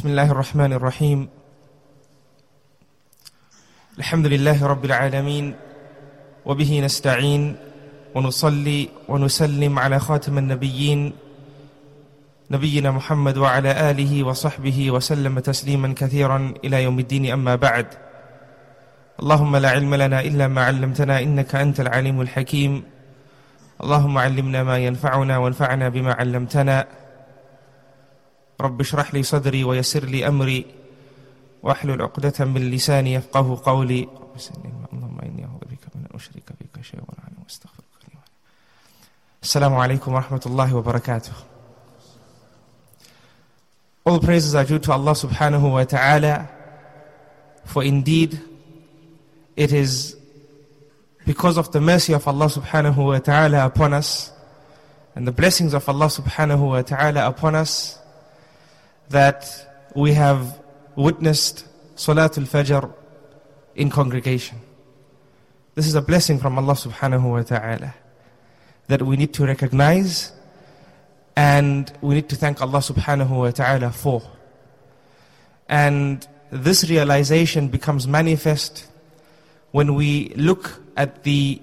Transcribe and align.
بسم 0.00 0.08
الله 0.08 0.30
الرحمن 0.30 0.72
الرحيم 0.72 1.28
الحمد 3.98 4.26
لله 4.26 4.66
رب 4.66 4.84
العالمين 4.84 5.54
وبه 6.44 6.80
نستعين 6.80 7.56
ونصلي 8.14 8.88
ونسلم 9.08 9.78
على 9.78 10.00
خاتم 10.00 10.38
النبيين 10.38 11.12
نبينا 12.50 12.90
محمد 12.90 13.36
وعلى 13.36 13.90
آله 13.90 14.24
وصحبه 14.24 14.90
وسلم 14.90 15.38
تسليما 15.38 15.94
كثيرا 15.96 16.54
إلى 16.64 16.82
يوم 16.82 16.98
الدين 16.98 17.32
أما 17.32 17.54
بعد 17.54 17.86
اللهم 19.20 19.56
لا 19.56 19.70
علم 19.70 19.94
لنا 19.94 20.20
إلا 20.20 20.48
ما 20.48 20.64
علمتنا 20.64 21.20
إنك 21.20 21.54
أنت 21.54 21.80
العليم 21.80 22.20
الحكيم 22.20 22.82
اللهم 23.84 24.18
علمنا 24.18 24.62
ما 24.64 24.78
ينفعنا 24.78 25.38
وانفعنا 25.38 25.88
بما 25.88 26.12
علمتنا 26.12 26.86
رب 28.60 28.80
اشرح 28.80 29.14
لي 29.14 29.22
صدري 29.22 29.64
ويسر 29.64 30.04
لي 30.04 30.28
أمري 30.28 30.66
واحلل 31.62 32.02
عقدة 32.02 32.44
من 32.44 32.70
لساني 32.70 33.14
يفقه 33.14 33.60
قولي 33.64 34.08
اللهم 34.92 35.18
إني 35.20 35.44
أعوذ 35.44 35.60
بك 35.60 35.84
من 35.94 36.04
أن 36.10 36.16
أشرك 36.16 36.52
بك 36.60 36.82
شيئا 36.84 37.02
واستغفرك 37.44 38.02
لي 38.08 38.18
السلام 39.42 39.74
عليكم 39.74 40.12
ورحمة 40.12 40.40
الله 40.46 40.74
وبركاته 40.74 41.32
All 44.06 44.18
praises 44.18 44.54
are 44.54 44.64
due 44.64 44.78
to 44.78 44.92
Allah 44.92 45.12
subhanahu 45.12 45.72
wa 45.72 45.84
ta'ala 45.84 46.48
for 47.64 47.84
indeed 47.84 48.40
it 49.56 49.72
is 49.72 50.16
because 51.26 51.58
of 51.58 51.70
the 51.72 51.80
mercy 51.80 52.12
of 52.14 52.26
Allah 52.26 52.46
subhanahu 52.46 52.96
wa 52.96 53.18
ta'ala 53.18 53.66
upon 53.66 53.92
us 53.92 54.32
and 55.14 55.26
the 55.28 55.32
blessings 55.32 55.74
of 55.74 55.86
Allah 55.88 56.06
subhanahu 56.06 56.70
wa 56.70 56.82
ta'ala 56.82 57.26
upon 57.28 57.54
us 57.54 57.99
that 59.10 59.90
we 59.94 60.12
have 60.12 60.60
witnessed 60.96 61.66
Salatul 61.96 62.46
Fajr 62.48 62.92
in 63.74 63.90
congregation. 63.90 64.58
This 65.74 65.86
is 65.86 65.94
a 65.94 66.02
blessing 66.02 66.38
from 66.38 66.58
Allah 66.58 66.74
subhanahu 66.74 67.30
wa 67.30 67.42
ta'ala 67.42 67.94
that 68.86 69.02
we 69.02 69.16
need 69.16 69.34
to 69.34 69.46
recognize 69.46 70.32
and 71.36 71.92
we 72.00 72.14
need 72.14 72.28
to 72.28 72.36
thank 72.36 72.60
Allah 72.62 72.78
subhanahu 72.78 73.30
wa 73.30 73.50
ta'ala 73.50 73.90
for. 73.90 74.22
And 75.68 76.26
this 76.50 76.88
realization 76.88 77.68
becomes 77.68 78.06
manifest 78.06 78.86
when 79.72 79.94
we 79.94 80.32
look 80.36 80.82
at 80.96 81.24
the 81.24 81.62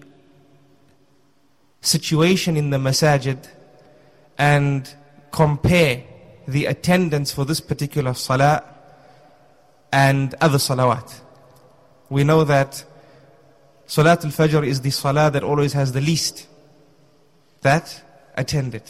situation 1.82 2.58
in 2.58 2.72
the 2.72 2.78
masajid 2.78 3.48
and 4.38 4.94
compare 5.32 6.04
the 6.48 6.66
attendance 6.66 7.31
for 7.31 7.45
this 7.45 7.59
particular 7.59 8.14
salah 8.14 8.64
and 9.92 10.34
other 10.42 10.58
salawat. 10.58 11.22
We 12.09 12.23
know 12.23 12.44
that 12.45 12.86
Salat 13.88 14.26
al-Fajr 14.26 14.67
is 14.67 14.81
the 14.81 14.89
salah 14.89 15.31
that 15.31 15.44
always 15.44 15.72
has 15.72 15.94
the 15.94 16.02
least 16.02 16.45
that 17.62 18.04
attended. 18.36 18.84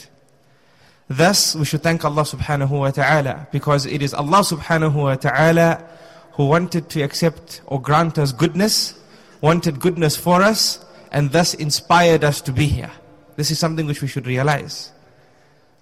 Thus, 1.06 1.54
we 1.54 1.64
should 1.64 1.82
thank 1.82 2.04
Allah 2.04 2.22
subhanahu 2.22 2.70
wa 2.70 2.90
ta'ala 2.90 3.46
because 3.52 3.86
it 3.86 4.02
is 4.02 4.12
Allah 4.12 4.40
subhanahu 4.40 4.94
wa 4.94 5.14
ta'ala 5.14 5.88
who 6.32 6.46
wanted 6.46 6.90
to 6.90 7.02
accept 7.02 7.62
or 7.66 7.80
grant 7.80 8.18
us 8.18 8.32
goodness, 8.32 8.98
wanted 9.40 9.80
goodness 9.80 10.16
for 10.16 10.42
us, 10.42 10.84
and 11.12 11.30
thus 11.30 11.54
inspired 11.54 12.24
us 12.24 12.40
to 12.42 12.52
be 12.52 12.66
here. 12.66 12.90
This 13.36 13.52
is 13.52 13.58
something 13.58 13.86
which 13.86 14.02
we 14.02 14.08
should 14.08 14.26
realize. 14.26 14.90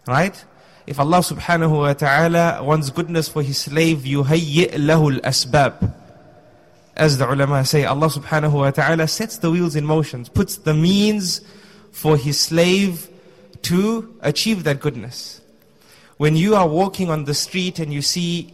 Right? 0.07 0.45
If 0.88 1.00
Allah 1.00 1.20
subhanahu 1.20 1.78
wa 1.78 1.94
ta'ala 1.94 2.64
wants 2.64 2.90
goodness 2.90 3.28
for 3.30 3.42
His 3.44 3.58
slave, 3.58 4.00
يُهَيِّئْ 4.00 4.72
لَهُ 4.72 5.20
الْأَسْبَابِ 5.20 5.94
As 6.96 7.18
the 7.18 7.32
ulama 7.32 7.64
say, 7.66 7.86
Allah 7.86 8.08
subhanahu 8.08 8.54
wa 8.54 8.72
ta'ala 8.72 9.08
sets 9.08 9.38
the 9.38 9.52
wheels 9.52 9.76
in 9.76 9.86
motion, 9.86 10.26
puts 10.26 10.58
the 10.58 10.74
means 10.74 11.42
for 11.92 12.18
His 12.18 12.40
slave 12.40 13.10
to 13.64 14.18
achieve 14.22 14.64
that 14.64 14.80
goodness. 14.80 15.42
When 16.18 16.36
you 16.36 16.56
are 16.56 16.68
walking 16.68 17.10
on 17.10 17.26
the 17.26 17.34
street 17.34 17.80
and 17.80 17.94
you 17.94 18.02
see 18.02 18.54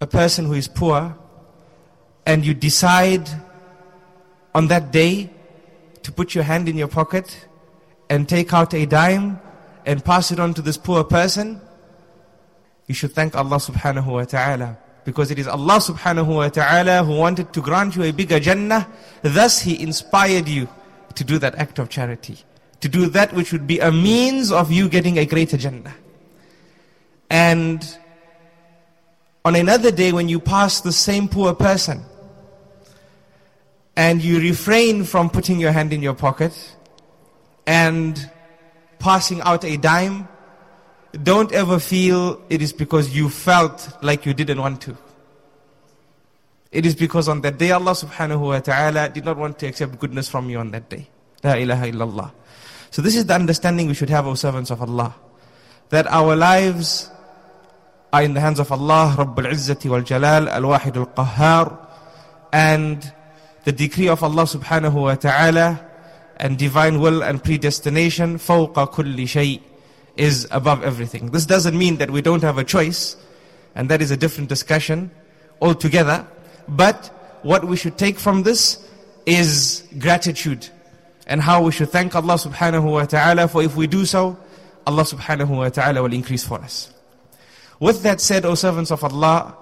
a 0.00 0.06
person 0.06 0.46
who 0.46 0.54
is 0.54 0.68
poor, 0.68 1.16
and 2.26 2.44
you 2.44 2.54
decide 2.54 3.28
on 4.54 4.68
that 4.68 4.92
day 4.92 5.30
to 6.02 6.12
put 6.12 6.34
your 6.34 6.44
hand 6.44 6.68
in 6.68 6.76
your 6.76 6.88
pocket 6.88 7.46
and 8.08 8.28
take 8.28 8.52
out 8.52 8.74
a 8.74 8.86
dime 8.86 9.40
and 9.85 10.03
pass 10.03 10.31
it 10.31 10.39
on 10.39 10.53
to 10.55 10.61
this 10.61 10.77
poor 10.77 11.03
person, 11.03 11.61
you 12.87 12.93
should 12.93 13.13
thank 13.13 13.35
Allah 13.35 13.57
subhanahu 13.57 14.05
wa 14.05 14.23
ta'ala. 14.25 14.77
Because 15.03 15.29
it 15.29 15.37
is 15.37 15.47
Allah 15.47 15.77
subhanahu 15.77 16.35
wa 16.35 16.49
ta'ala 16.49 17.03
who 17.03 17.15
wanted 17.15 17.53
to 17.53 17.61
grant 17.61 17.95
you 17.95 18.03
a 18.03 18.11
bigger 18.11 18.39
Jannah, 18.39 18.87
thus 19.21 19.61
He 19.61 19.81
inspired 19.81 20.47
you 20.47 20.67
to 21.13 21.23
do 21.23 21.37
that 21.39 21.55
act 21.55 21.79
of 21.79 21.89
charity. 21.89 22.37
To 22.81 22.89
do 22.89 23.07
that 23.07 23.33
which 23.33 23.51
would 23.51 23.67
be 23.67 23.79
a 23.79 23.91
means 23.91 24.51
of 24.51 24.71
you 24.71 24.89
getting 24.89 25.17
a 25.17 25.25
greater 25.25 25.57
Jannah. 25.57 25.93
And 27.29 27.85
on 29.43 29.55
another 29.55 29.91
day 29.91 30.11
when 30.11 30.27
you 30.27 30.39
pass 30.39 30.81
the 30.81 30.91
same 30.91 31.27
poor 31.27 31.53
person, 31.53 32.03
and 33.95 34.21
you 34.21 34.39
refrain 34.39 35.03
from 35.03 35.29
putting 35.29 35.59
your 35.59 35.71
hand 35.71 35.93
in 35.93 36.01
your 36.01 36.13
pocket 36.13 36.75
and 37.65 38.29
passing 38.99 39.41
out 39.41 39.63
a 39.63 39.77
dime, 39.77 40.27
don't 41.23 41.51
ever 41.51 41.79
feel 41.79 42.41
it 42.49 42.61
is 42.61 42.73
because 42.73 43.15
you 43.15 43.29
felt 43.29 43.97
like 44.01 44.25
you 44.25 44.33
didn't 44.33 44.59
want 44.59 44.81
to. 44.81 44.97
It 46.71 46.85
is 46.85 46.95
because 46.95 47.29
on 47.29 47.41
that 47.41 47.57
day 47.57 47.71
Allah 47.71 47.91
subhanahu 47.91 48.39
wa 48.39 48.59
ta'ala 48.59 49.09
did 49.09 49.23
not 49.23 49.37
want 49.37 49.59
to 49.59 49.67
accept 49.67 49.97
goodness 49.97 50.27
from 50.27 50.49
you 50.49 50.59
on 50.59 50.71
that 50.71 50.89
day. 50.89 51.07
La 51.43 51.53
ilaha 51.53 51.85
illallah. 51.85 52.31
So 52.91 53.01
this 53.01 53.15
is 53.15 53.25
the 53.25 53.33
understanding 53.33 53.87
we 53.87 53.93
should 53.93 54.09
have, 54.09 54.27
O 54.27 54.35
servants 54.35 54.71
of 54.71 54.81
Allah. 54.81 55.15
That 55.89 56.07
our 56.07 56.35
lives 56.35 57.09
are 58.11 58.23
in 58.23 58.33
the 58.33 58.41
hands 58.41 58.59
of 58.59 58.71
Allah, 58.71 59.15
Rabbul 59.17 59.51
Izzati 59.51 59.89
wal 59.89 60.01
Jalal, 60.01 60.49
Al-Wahid 60.49 60.97
al-Qahhar, 60.97 61.77
and 62.51 63.11
the 63.63 63.71
decree 63.71 64.07
of 64.07 64.23
Allah 64.23 64.43
subhanahu 64.43 64.93
wa 64.93 65.15
ta'ala 65.15 65.85
and 66.36 66.58
divine 66.58 67.00
will 67.00 67.22
and 67.22 67.42
predestination, 67.42 68.38
فوق 68.38 68.92
كل 68.92 69.16
شيء, 69.28 69.60
is 70.16 70.46
above 70.50 70.82
everything. 70.82 71.30
This 71.30 71.46
doesn't 71.46 71.76
mean 71.76 71.96
that 71.96 72.10
we 72.10 72.22
don't 72.22 72.42
have 72.42 72.58
a 72.58 72.64
choice, 72.64 73.16
and 73.74 73.88
that 73.88 74.02
is 74.02 74.10
a 74.10 74.16
different 74.16 74.48
discussion 74.48 75.10
altogether. 75.60 76.26
But 76.68 77.06
what 77.42 77.64
we 77.64 77.76
should 77.76 77.96
take 77.96 78.18
from 78.18 78.42
this 78.42 78.86
is 79.26 79.84
gratitude 79.98 80.68
and 81.26 81.40
how 81.40 81.62
we 81.62 81.72
should 81.72 81.90
thank 81.90 82.14
Allah 82.14 82.34
subhanahu 82.34 82.90
wa 82.90 83.04
ta'ala 83.04 83.48
for 83.48 83.62
if 83.62 83.76
we 83.76 83.86
do 83.86 84.04
so, 84.04 84.36
Allah 84.86 85.04
subhanahu 85.04 85.48
wa 85.48 85.68
ta'ala 85.68 86.02
will 86.02 86.12
increase 86.12 86.44
for 86.44 86.58
us. 86.58 86.92
With 87.78 88.02
that 88.02 88.20
said, 88.20 88.44
O 88.44 88.54
servants 88.54 88.90
of 88.90 89.04
Allah, 89.04 89.56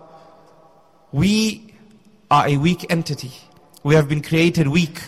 we 1.12 1.74
are 2.30 2.48
a 2.48 2.56
weak 2.56 2.86
entity. 2.90 3.32
We 3.82 3.94
have 3.94 4.08
been 4.08 4.22
created 4.22 4.68
weak. 4.68 5.00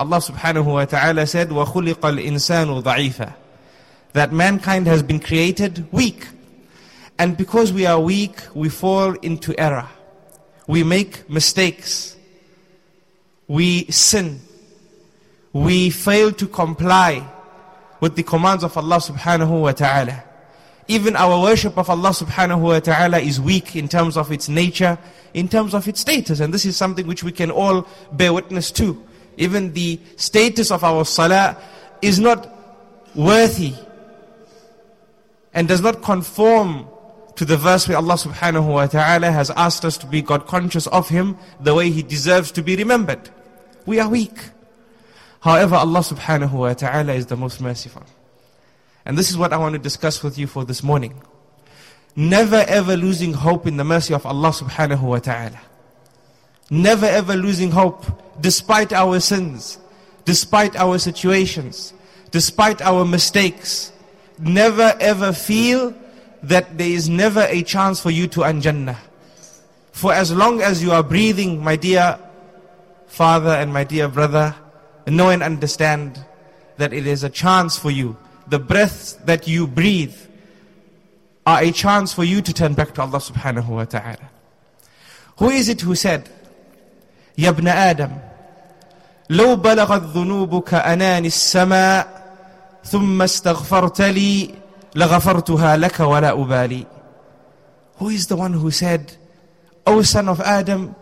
Allah 0.00 0.18
subhanahu 0.18 0.66
wa 0.66 0.84
ta'ala 0.84 1.26
said, 1.26 1.48
وَخُلِقَ 1.48 1.94
الْإِنسَانُ 1.94 2.82
ضَعِيفًا 2.82 3.34
That 4.12 4.32
mankind 4.32 4.86
has 4.86 5.02
been 5.02 5.20
created 5.20 5.86
weak. 5.90 6.28
And 7.18 7.36
because 7.36 7.72
we 7.72 7.86
are 7.86 7.98
weak, 7.98 8.38
we 8.54 8.68
fall 8.68 9.12
into 9.14 9.58
error. 9.58 9.88
We 10.66 10.84
make 10.84 11.28
mistakes. 11.30 12.14
We 13.48 13.86
sin. 13.86 14.40
We 15.52 15.88
fail 15.88 16.32
to 16.32 16.46
comply 16.46 17.26
with 18.00 18.16
the 18.16 18.22
commands 18.22 18.64
of 18.64 18.76
Allah 18.76 18.96
subhanahu 18.96 19.62
wa 19.62 19.72
ta'ala. 19.72 20.24
Even 20.88 21.16
our 21.16 21.40
worship 21.40 21.78
of 21.78 21.88
Allah 21.88 22.10
subhanahu 22.10 22.60
wa 22.60 22.80
ta'ala 22.80 23.18
is 23.18 23.40
weak 23.40 23.74
in 23.74 23.88
terms 23.88 24.16
of 24.16 24.30
its 24.30 24.48
nature, 24.48 24.98
in 25.32 25.48
terms 25.48 25.74
of 25.74 25.88
its 25.88 26.00
status. 26.00 26.40
And 26.40 26.52
this 26.52 26.66
is 26.66 26.76
something 26.76 27.06
which 27.06 27.24
we 27.24 27.32
can 27.32 27.50
all 27.50 27.88
bear 28.12 28.32
witness 28.32 28.70
to. 28.72 29.02
Even 29.37 29.73
the 29.73 29.99
status 30.15 30.71
of 30.71 30.83
our 30.83 31.05
salah 31.05 31.57
is 32.01 32.19
not 32.19 32.49
worthy 33.15 33.73
and 35.53 35.67
does 35.67 35.81
not 35.81 36.01
conform 36.01 36.87
to 37.35 37.45
the 37.45 37.57
verse 37.57 37.87
where 37.87 37.97
Allah 37.97 38.15
subhanahu 38.15 38.67
wa 38.73 38.85
ta'ala 38.87 39.31
has 39.31 39.49
asked 39.51 39.85
us 39.85 39.97
to 39.99 40.05
be 40.05 40.21
God 40.21 40.47
conscious 40.47 40.87
of 40.87 41.09
Him 41.09 41.37
the 41.59 41.73
way 41.73 41.89
He 41.89 42.03
deserves 42.03 42.51
to 42.53 42.61
be 42.61 42.75
remembered. 42.75 43.29
We 43.85 43.99
are 43.99 44.09
weak. 44.09 44.37
However, 45.39 45.75
Allah 45.75 45.99
subhanahu 45.99 46.51
wa 46.51 46.73
ta'ala 46.73 47.13
is 47.13 47.25
the 47.25 47.35
most 47.37 47.59
merciful. 47.59 48.03
And 49.05 49.17
this 49.17 49.29
is 49.29 49.37
what 49.37 49.53
I 49.53 49.57
want 49.57 49.73
to 49.73 49.79
discuss 49.79 50.21
with 50.21 50.37
you 50.37 50.45
for 50.45 50.63
this 50.65 50.83
morning. 50.83 51.19
Never 52.15 52.63
ever 52.67 52.95
losing 52.95 53.33
hope 53.33 53.65
in 53.65 53.77
the 53.77 53.83
mercy 53.83 54.13
of 54.13 54.25
Allah 54.25 54.49
subhanahu 54.49 55.01
wa 55.01 55.19
ta'ala. 55.19 55.59
Never 56.69 57.05
ever 57.05 57.35
losing 57.35 57.71
hope 57.71 58.05
despite 58.41 58.91
our 58.91 59.19
sins, 59.19 59.77
despite 60.25 60.75
our 60.75 60.97
situations, 60.97 61.93
despite 62.31 62.81
our 62.81 63.05
mistakes. 63.05 63.91
Never 64.39 64.95
ever 64.99 65.33
feel 65.33 65.93
that 66.43 66.77
there 66.77 66.89
is 66.89 67.07
never 67.07 67.45
a 67.47 67.61
chance 67.61 67.99
for 68.01 68.09
you 68.09 68.27
to 68.27 68.41
anjannah. 68.41 68.97
For 69.91 70.13
as 70.13 70.33
long 70.33 70.61
as 70.61 70.81
you 70.81 70.91
are 70.91 71.03
breathing, 71.03 71.63
my 71.63 71.75
dear 71.75 72.17
father 73.07 73.51
and 73.51 73.71
my 73.71 73.83
dear 73.83 74.07
brother, 74.07 74.55
know 75.05 75.29
and 75.29 75.43
understand 75.43 76.23
that 76.77 76.93
it 76.93 77.05
is 77.05 77.23
a 77.23 77.29
chance 77.29 77.77
for 77.77 77.91
you. 77.91 78.17
The 78.47 78.57
breaths 78.57 79.13
that 79.25 79.47
you 79.47 79.67
breathe 79.67 80.15
are 81.45 81.61
a 81.61 81.71
chance 81.71 82.13
for 82.13 82.23
you 82.23 82.41
to 82.41 82.53
turn 82.53 82.73
back 82.73 82.95
to 82.95 83.01
Allah 83.01 83.19
subhanahu 83.19 83.67
wa 83.67 83.85
ta'ala. 83.85 84.29
Who 85.37 85.49
is 85.49 85.69
it 85.69 85.81
who 85.81 85.95
said, 85.95 86.29
"Yabna 87.37 87.69
Adam, 87.69 88.21
لو 89.30 89.56
بلغت 89.56 90.02
ذنوبك 90.02 90.74
أنان 90.74 91.24
السماء 91.24 92.26
ثم 92.84 93.22
استغفرت 93.22 94.00
لي 94.00 94.54
لغفرتها 94.94 95.76
لك 95.76 96.00
ولا 96.00 96.32
أبالي 96.32 96.86
Who 97.98 98.10
is 98.10 98.26
the 98.26 98.36
one 98.36 98.52
who 98.52 98.70
said, 98.70 99.16
O 99.86 100.02
son 100.02 100.28
of 100.28 100.40
Adam, 100.42 100.94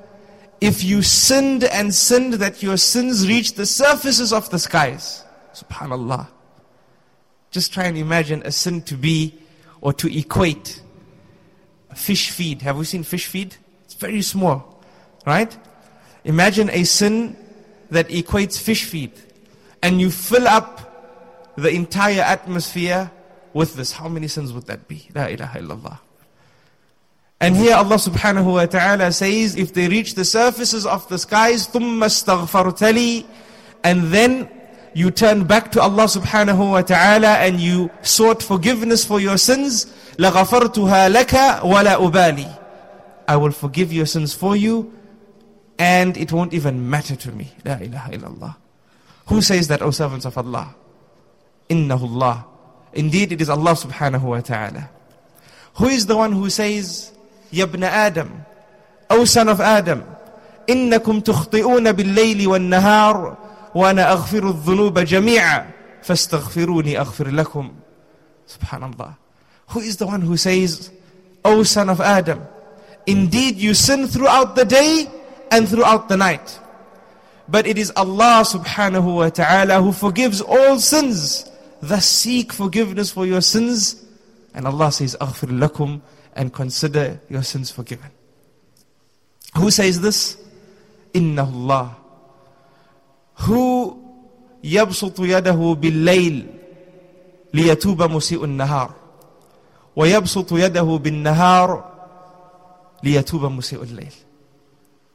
if 0.60 0.84
you 0.84 1.02
sinned 1.02 1.64
and 1.64 1.94
sinned 1.94 2.34
that 2.34 2.62
your 2.62 2.76
sins 2.76 3.26
reached 3.26 3.56
the 3.56 3.66
surfaces 3.66 4.32
of 4.32 4.48
the 4.50 4.58
skies. 4.58 5.24
Subhanallah. 5.52 6.28
Just 7.50 7.72
try 7.72 7.84
and 7.84 7.98
imagine 7.98 8.42
a 8.44 8.50
sin 8.50 8.80
to 8.82 8.94
be 8.94 9.38
or 9.80 9.92
to 9.92 10.18
equate 10.18 10.80
a 11.90 11.94
fish 11.94 12.30
feed. 12.30 12.62
Have 12.62 12.78
we 12.78 12.84
seen 12.84 13.02
fish 13.02 13.26
feed? 13.26 13.56
It's 13.84 13.94
very 13.94 14.22
small, 14.22 14.82
right? 15.26 15.56
Imagine 16.24 16.70
a 16.70 16.84
sin 16.84 17.36
that 17.90 18.08
equates 18.08 18.60
fish 18.60 18.84
feed 18.84 19.12
and 19.82 20.00
you 20.00 20.10
fill 20.10 20.48
up 20.48 21.52
the 21.56 21.70
entire 21.70 22.22
atmosphere 22.22 23.10
with 23.52 23.76
this. 23.76 23.92
How 23.92 24.08
many 24.08 24.28
sins 24.28 24.52
would 24.52 24.66
that 24.66 24.88
be? 24.88 25.08
La 25.14 25.26
ilaha 25.26 25.58
illallah. 25.60 25.98
And 27.40 27.56
here 27.56 27.74
Allah 27.74 27.96
subhanahu 27.96 28.54
wa 28.54 28.66
ta'ala 28.66 29.12
says, 29.12 29.54
if 29.56 29.74
they 29.74 29.88
reach 29.88 30.14
the 30.14 30.24
surfaces 30.24 30.86
of 30.86 31.06
the 31.08 31.18
skies, 31.18 31.68
ثُمَّ 31.68 31.98
اسْتَغْفَرْتَ 32.00 33.26
And 33.84 34.04
then 34.04 34.48
you 34.94 35.10
turn 35.10 35.44
back 35.44 35.70
to 35.72 35.80
Allah 35.82 36.04
subhanahu 36.04 36.70
wa 36.70 36.82
ta'ala 36.82 37.34
and 37.44 37.60
you 37.60 37.90
sought 38.02 38.42
forgiveness 38.42 39.04
for 39.04 39.20
your 39.20 39.36
sins, 39.36 39.86
لَغَفَرْتُهَا 40.16 41.12
لَكَ 41.12 41.60
وَلَا 41.60 41.96
أُبَالِي 41.96 42.60
I 43.28 43.36
will 43.36 43.52
forgive 43.52 43.92
your 43.92 44.06
sins 44.06 44.34
for 44.34 44.56
you 44.56 44.92
and 45.78 46.16
it 46.16 46.32
won't 46.32 46.54
even 46.54 46.88
matter 46.88 47.16
to 47.16 47.32
me. 47.32 47.52
La 47.64 47.74
ilaha 47.76 48.12
illallah. 48.12 48.56
Who 49.26 49.40
says 49.40 49.68
that, 49.68 49.82
O 49.82 49.90
servants 49.90 50.26
of 50.26 50.36
Allah? 50.38 50.74
Innahu 51.68 52.02
Allah. 52.02 52.46
Indeed, 52.92 53.32
it 53.32 53.40
is 53.40 53.48
Allah 53.48 53.72
subhanahu 53.72 54.22
wa 54.22 54.40
ta'ala. 54.40 54.90
Who 55.76 55.86
is 55.86 56.06
the 56.06 56.16
one 56.16 56.32
who 56.32 56.48
says, 56.50 57.10
يا 57.52 57.64
ابن 57.64 57.84
آدم 57.84 58.28
أو 59.10 59.24
son 59.26 59.48
of 59.48 59.60
Adam 59.60 60.02
إنكم 60.70 61.20
تخطئون 61.20 61.92
بالليل 61.92 62.48
والنهار 62.48 63.36
وأنا 63.74 64.12
أغفر 64.12 64.48
الذنوب 64.48 64.98
جميعا 64.98 65.70
فاستغفروني 66.02 67.00
أغفر 67.00 67.28
لكم 67.28 67.72
سبحان 68.46 68.84
الله 68.84 69.14
Who 69.68 69.80
is 69.80 69.96
the 69.96 70.06
one 70.06 70.20
who 70.20 70.36
says 70.36 70.90
O 71.44 71.62
son 71.62 71.90
of 71.90 72.00
Adam 72.00 72.42
Indeed 73.06 73.56
you 73.56 73.74
sin 73.74 74.06
throughout 74.06 74.56
the 74.56 74.64
day 74.64 75.08
and 75.50 75.68
throughout 75.68 76.08
the 76.08 76.16
night 76.16 76.60
But 77.48 77.66
it 77.66 77.76
is 77.76 77.92
Allah 77.94 78.42
subhanahu 78.44 79.16
wa 79.16 79.28
ta'ala 79.28 79.82
who 79.82 79.92
forgives 79.92 80.40
all 80.40 80.78
sins 80.80 81.50
Thus 81.80 82.06
seek 82.06 82.52
forgiveness 82.52 83.10
for 83.10 83.26
your 83.26 83.40
sins 83.40 84.04
And 84.54 84.66
Allah 84.66 84.92
says 84.92 85.16
أغفر 85.20 85.50
لكم 85.58 86.00
and 86.36 86.52
consider 86.52 87.20
your 87.28 87.42
sins 87.42 87.70
forgiven. 87.70 88.10
Who 89.56 89.70
says 89.70 90.00
this? 90.00 90.36
Inna 91.12 91.44
Allah. 91.44 91.96
Who 93.46 94.00
يبسط 94.64 95.20
يده 95.20 95.76
بالليل 95.80 96.46
ليتوب 97.54 98.02
مسيء 98.02 98.44
النهار 98.44 98.94
ويبسط 99.96 100.52
يده 100.52 100.82
بالنهار 100.82 101.92
ليتوب 103.02 103.44
مسيء 103.44 103.82
الليل 103.82 104.12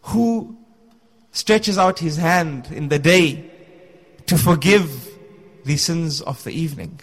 Who 0.03 0.57
stretches 1.31 1.77
out 1.77 1.99
his 1.99 2.17
hand 2.17 2.71
in 2.71 2.89
the 2.89 2.99
day 2.99 3.49
to 4.25 4.37
forgive 4.37 5.09
the 5.65 5.77
sins 5.77 6.21
of 6.21 6.43
the 6.43 6.51
evening 6.51 6.99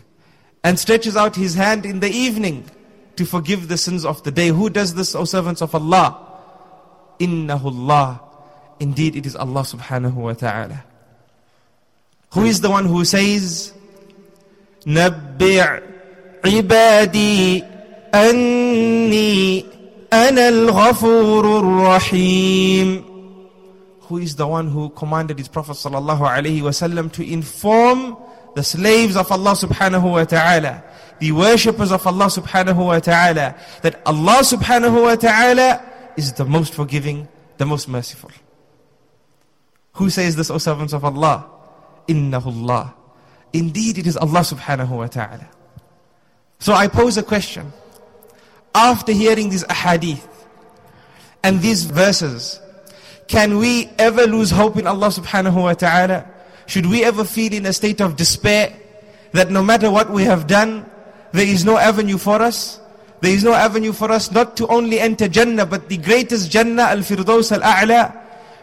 and 0.65 0.79
stretches 0.79 1.17
out 1.17 1.37
his 1.37 1.55
hand 1.55 1.87
in 1.87 2.01
the 2.01 2.11
evening 2.11 2.69
to 3.17 3.25
forgive 3.25 3.69
the 3.69 3.79
sins 3.79 4.05
of 4.05 4.23
the 4.25 4.31
day. 4.31 4.49
Who 4.49 4.69
does 4.69 4.95
this, 4.95 5.15
O 5.15 5.25
servants 5.25 5.63
of 5.63 5.75
Allah? 5.75 6.19
Innahu 7.21 7.65
Allah. 7.67 8.21
Indeed, 8.81 9.17
it 9.17 9.27
is 9.27 9.37
Allah 9.37 9.63
subhanahu 9.63 10.15
wa 10.15 10.35
ta'ala. 10.35 10.85
Who 12.35 12.45
is 12.45 12.61
the 12.61 12.69
one 12.69 12.85
who 12.85 13.05
says, 13.05 13.73
نبع 14.85 15.83
عبادي 16.45 17.65
أني 18.13 19.65
أنا 20.13 20.49
الغفور 20.49 21.59
الرحيم 21.59 23.05
Who 24.09 24.19
is 24.19 24.37
the 24.37 24.47
one 24.47 24.69
who 24.69 24.91
commanded 24.91 25.39
his 25.39 25.49
Prophet 25.49 25.73
sallallahu 25.73 26.21
alaihi 26.21 26.63
wasallam 26.63 27.11
to 27.13 27.23
inform 27.29 28.17
the 28.55 28.63
slaves 28.63 29.17
of 29.17 29.31
Allah 29.33 29.53
subhanahu 29.53 30.13
wa 30.13 30.25
ta'ala 30.25 30.85
the 31.19 31.33
worshippers 31.33 31.93
of 31.93 32.07
Allah 32.07 32.27
subhanahu 32.27 32.87
wa 32.87 32.99
ta'ala, 32.99 33.57
that 33.83 34.03
Allah 34.07 34.41
subhanahu 34.43 35.03
wa 35.03 35.17
ta'ala 35.17 35.83
is 36.17 36.33
the 36.35 36.45
most 36.45 36.75
forgiving, 36.75 37.29
the 37.57 37.67
most 37.67 37.89
merciful. 37.89 38.31
Who 39.95 40.11
says 40.11 40.37
this, 40.37 40.51
O 40.51 40.59
servants 40.59 40.93
of 40.93 41.05
Allah? 41.05 41.49
Innahu 42.07 42.47
Allah. 42.47 42.95
Indeed, 43.53 43.99
it 43.99 44.07
is 44.07 44.17
Allah 44.17 44.41
subhanahu 44.41 44.91
wa 44.91 45.07
ta'ala. 45.07 45.49
So 46.59 46.75
I 46.75 46.89
pose 46.89 47.17
a 47.17 47.23
question. 47.23 47.73
After 48.74 49.12
hearing 49.12 49.50
these 49.50 49.64
ahadith 49.66 50.26
and 51.44 51.62
these 51.62 51.84
verses, 51.84 52.62
can 53.28 53.58
we 53.58 53.90
ever 53.98 54.28
lose 54.28 54.52
hope 54.52 54.78
in 54.78 54.88
Allah 54.88 55.08
subhanahu 55.08 55.56
wa 55.56 55.74
ta'ala? 55.74 56.26
Should 56.68 56.86
we 56.86 57.04
ever 57.04 57.24
feel 57.24 57.54
in 57.54 57.66
a 57.66 57.74
state 57.74 58.00
of 58.00 58.16
despair 58.16 58.76
that 59.34 59.52
no 59.52 59.64
matter 59.64 59.92
what 59.92 60.10
we 60.10 60.24
have 60.24 60.48
done, 60.48 60.86
there 61.32 61.48
is 61.48 61.66
no 61.66 61.78
avenue 61.78 62.18
for 62.18 62.42
us. 62.42 62.80
There 63.22 63.32
is 63.32 63.44
no 63.44 63.54
avenue 63.54 63.94
for 63.94 64.12
us 64.12 64.32
not 64.32 64.58
to 64.58 64.68
only 64.68 65.00
enter 65.00 65.28
Jannah, 65.28 65.66
but 65.66 65.90
the 65.90 65.98
greatest 65.98 66.52
Jannah, 66.52 66.84
Al-Firdaus 66.92 67.52
Al-A'la. 67.52 68.18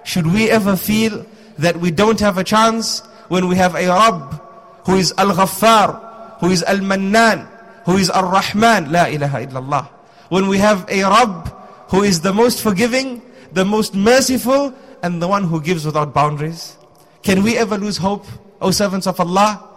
Should 0.05 0.27
we 0.27 0.51
ever 0.51 0.77
feel 0.77 1.25
that 1.59 1.77
we 1.77 1.91
don't 1.91 2.21
have 2.21 2.39
a 2.39 2.45
chance 2.45 3.01
when 3.29 3.49
we 3.49 3.57
have 3.57 3.75
a 3.75 3.87
Rabb 3.89 4.41
who 4.85 4.97
is 4.97 5.13
Al-Ghaffar, 5.17 6.41
who 6.41 6.51
is 6.51 6.63
Al-Mannan, 6.65 7.47
who 7.85 7.97
is 7.97 8.11
Ar-Rahman, 8.11 8.91
La 8.91 9.05
ilaha 9.05 9.47
illallah. 9.47 9.89
When 10.30 10.48
we 10.48 10.58
have 10.58 10.86
a 10.90 11.04
Rabb 11.04 11.54
who 11.90 12.04
is 12.04 12.22
the 12.22 12.34
most 12.34 12.62
forgiving, 12.62 13.22
the 13.52 13.64
most 13.64 13.94
merciful, 13.94 14.74
and 15.04 15.22
the 15.22 15.28
one 15.28 15.44
who 15.44 15.62
gives 15.62 15.86
without 15.86 16.14
boundaries. 16.14 16.78
Can 17.22 17.44
we 17.44 17.58
ever 17.58 17.78
lose 17.78 17.98
hope, 17.98 18.26
O 18.62 18.72
servants 18.72 19.06
of 19.06 19.20
Allah? 19.20 19.70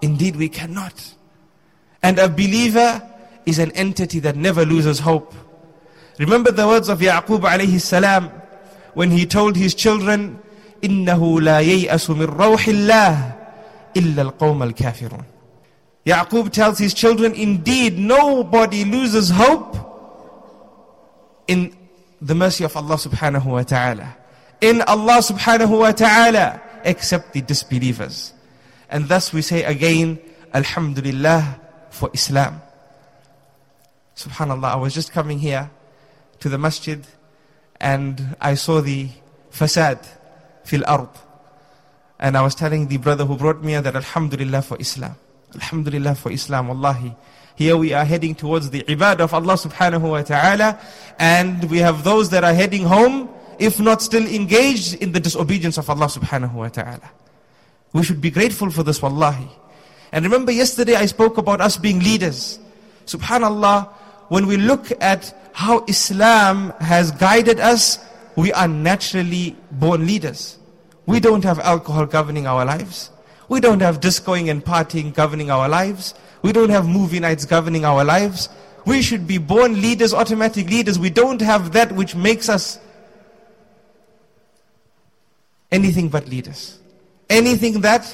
Indeed 0.00 0.36
we 0.36 0.48
cannot. 0.48 1.14
And 2.02 2.18
a 2.18 2.28
believer 2.28 3.00
is 3.46 3.58
an 3.58 3.70
entity 3.72 4.18
that 4.20 4.34
never 4.34 4.64
loses 4.64 4.98
hope. 4.98 5.34
Remember 6.18 6.50
the 6.50 6.66
words 6.66 6.88
of 6.88 6.98
Yaqub 6.98 7.40
alayhi 7.40 7.80
salam 7.80 8.30
when 8.94 9.10
he 9.10 9.24
told 9.26 9.56
his 9.56 9.74
children, 9.74 10.40
إِنَّهُ 10.80 11.06
لَا 11.40 11.62
يَيْأَسُ 11.62 12.14
مِنْ 12.16 12.26
رَوْحِ 12.26 12.64
اللَّهِ 12.64 13.38
إِلَّا 13.94 14.32
الْقَوْمَ 14.32 14.72
الْكَافِرُونَ 14.72 15.24
Yaqub 16.06 16.50
tells 16.50 16.78
his 16.78 16.92
children, 16.92 17.32
indeed 17.34 17.98
nobody 17.98 18.84
loses 18.84 19.30
hope 19.30 19.75
in 21.47 21.75
the 22.21 22.35
mercy 22.35 22.63
of 22.63 22.75
Allah 22.75 22.95
subhanahu 22.95 23.45
wa 23.45 23.63
ta'ala. 23.63 24.15
In 24.61 24.81
Allah 24.81 25.19
subhanahu 25.19 25.79
wa 25.79 25.91
ta'ala 25.91 26.61
except 26.83 27.33
the 27.33 27.41
disbelievers. 27.41 28.33
And 28.89 29.07
thus 29.07 29.33
we 29.33 29.41
say 29.41 29.63
again, 29.63 30.19
Alhamdulillah, 30.53 31.59
for 31.89 32.09
Islam. 32.13 32.61
Subhanallah, 34.15 34.73
I 34.73 34.75
was 34.75 34.93
just 34.93 35.11
coming 35.11 35.39
here 35.39 35.69
to 36.39 36.49
the 36.49 36.57
masjid 36.57 37.05
and 37.79 38.35
I 38.41 38.55
saw 38.55 38.81
the 38.81 39.09
fasad 39.51 40.05
fil 40.63 40.83
ard. 40.87 41.09
And 42.19 42.35
I 42.35 42.41
was 42.41 42.55
telling 42.55 42.87
the 42.87 42.97
brother 42.97 43.25
who 43.25 43.37
brought 43.37 43.63
me 43.63 43.77
that 43.77 43.95
Alhamdulillah 43.95 44.63
for 44.63 44.77
Islam. 44.79 45.15
Alhamdulillah 45.53 46.15
for 46.15 46.31
Islam, 46.31 46.69
Wallahi. 46.69 47.15
Here 47.57 47.75
we 47.75 47.91
are 47.91 48.05
heading 48.05 48.35
towards 48.35 48.69
the 48.69 48.83
ibadah 48.83 49.21
of 49.21 49.33
Allah 49.33 49.55
subhanahu 49.55 50.11
wa 50.11 50.21
ta'ala 50.21 50.79
and 51.17 51.67
we 51.71 51.79
have 51.79 52.03
those 52.03 52.29
that 52.29 52.43
are 52.43 52.53
heading 52.53 52.83
home 52.83 53.33
if 53.57 53.79
not 53.79 54.03
still 54.03 54.27
engaged 54.27 55.01
in 55.01 55.11
the 55.11 55.19
disobedience 55.19 55.79
of 55.79 55.89
Allah 55.89 56.05
subhanahu 56.05 56.53
wa 56.53 56.69
ta'ala. 56.69 57.09
We 57.93 58.03
should 58.03 58.21
be 58.21 58.29
grateful 58.29 58.69
for 58.69 58.83
this, 58.83 59.01
Wallahi. 59.01 59.49
And 60.11 60.23
remember 60.23 60.51
yesterday 60.51 60.93
I 60.93 61.07
spoke 61.07 61.39
about 61.39 61.59
us 61.59 61.77
being 61.77 61.97
leaders. 61.97 62.59
Subhanallah, 63.07 63.89
when 64.29 64.45
we 64.45 64.57
look 64.57 64.91
at 65.01 65.33
how 65.53 65.83
Islam 65.87 66.75
has 66.79 67.09
guided 67.09 67.59
us, 67.59 67.97
we 68.35 68.53
are 68.53 68.67
naturally 68.67 69.57
born 69.71 70.05
leaders. 70.05 70.59
We 71.07 71.19
don't 71.19 71.43
have 71.43 71.57
alcohol 71.61 72.05
governing 72.05 72.45
our 72.45 72.65
lives. 72.65 73.09
We 73.49 73.61
don't 73.61 73.79
have 73.79 73.99
discoing 73.99 74.51
and 74.51 74.63
partying 74.63 75.11
governing 75.11 75.49
our 75.49 75.67
lives. 75.67 76.13
We 76.41 76.51
don't 76.51 76.69
have 76.69 76.87
movie 76.87 77.19
nights 77.19 77.45
governing 77.45 77.85
our 77.85 78.03
lives. 78.03 78.49
We 78.85 79.01
should 79.01 79.27
be 79.27 79.37
born 79.37 79.81
leaders, 79.81 80.13
automatic 80.13 80.69
leaders. 80.69 80.97
We 80.97 81.09
don't 81.09 81.41
have 81.41 81.73
that 81.73 81.91
which 81.91 82.15
makes 82.15 82.47
us 82.47 82.79
anything 85.71 86.09
but 86.09 86.27
leaders. 86.27 86.79
Anything 87.29 87.81
that 87.81 88.05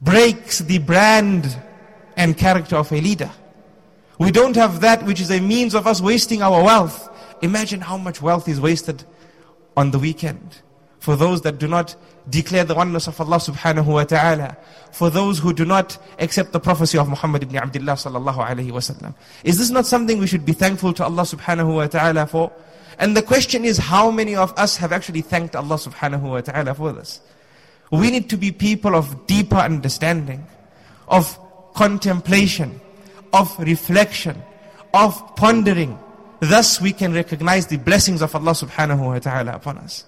breaks 0.00 0.58
the 0.58 0.78
brand 0.78 1.56
and 2.16 2.36
character 2.36 2.76
of 2.76 2.92
a 2.92 3.00
leader. 3.00 3.30
We 4.18 4.30
don't 4.30 4.56
have 4.56 4.80
that 4.80 5.04
which 5.04 5.20
is 5.20 5.30
a 5.30 5.40
means 5.40 5.74
of 5.74 5.86
us 5.86 6.00
wasting 6.00 6.42
our 6.42 6.62
wealth. 6.62 7.08
Imagine 7.42 7.80
how 7.80 7.96
much 7.96 8.20
wealth 8.20 8.48
is 8.48 8.60
wasted 8.60 9.04
on 9.76 9.90
the 9.90 9.98
weekend. 9.98 10.60
For 11.02 11.16
those 11.16 11.42
that 11.42 11.58
do 11.58 11.66
not 11.66 11.96
declare 12.30 12.62
the 12.62 12.76
oneness 12.76 13.08
of 13.08 13.20
Allah 13.20 13.38
subhanahu 13.38 13.86
wa 13.86 14.04
ta'ala. 14.04 14.56
For 14.92 15.10
those 15.10 15.40
who 15.40 15.52
do 15.52 15.64
not 15.64 15.98
accept 16.20 16.52
the 16.52 16.60
prophecy 16.60 16.96
of 16.96 17.08
Muhammad 17.08 17.42
ibn 17.42 17.56
Abdullah 17.56 17.94
sallallahu 17.94 18.36
alayhi 18.36 18.70
wasallam. 18.70 19.12
Is 19.42 19.58
this 19.58 19.70
not 19.70 19.84
something 19.84 20.18
we 20.18 20.28
should 20.28 20.46
be 20.46 20.52
thankful 20.52 20.92
to 20.92 21.02
Allah 21.02 21.22
subhanahu 21.22 21.74
wa 21.74 21.88
ta'ala 21.88 22.28
for? 22.28 22.52
And 23.00 23.16
the 23.16 23.22
question 23.22 23.64
is 23.64 23.78
how 23.78 24.12
many 24.12 24.36
of 24.36 24.56
us 24.56 24.76
have 24.76 24.92
actually 24.92 25.22
thanked 25.22 25.56
Allah 25.56 25.74
subhanahu 25.74 26.22
wa 26.22 26.40
ta'ala 26.40 26.72
for 26.72 26.92
this? 26.92 27.20
We 27.90 28.12
need 28.12 28.30
to 28.30 28.36
be 28.36 28.52
people 28.52 28.94
of 28.94 29.26
deeper 29.26 29.56
understanding, 29.56 30.46
of 31.08 31.36
contemplation, 31.74 32.80
of 33.32 33.58
reflection, 33.58 34.40
of 34.94 35.34
pondering. 35.34 35.98
Thus 36.38 36.80
we 36.80 36.92
can 36.92 37.12
recognize 37.12 37.66
the 37.66 37.78
blessings 37.78 38.22
of 38.22 38.36
Allah 38.36 38.52
subhanahu 38.52 39.04
wa 39.04 39.18
ta'ala 39.18 39.56
upon 39.56 39.78
us. 39.78 40.04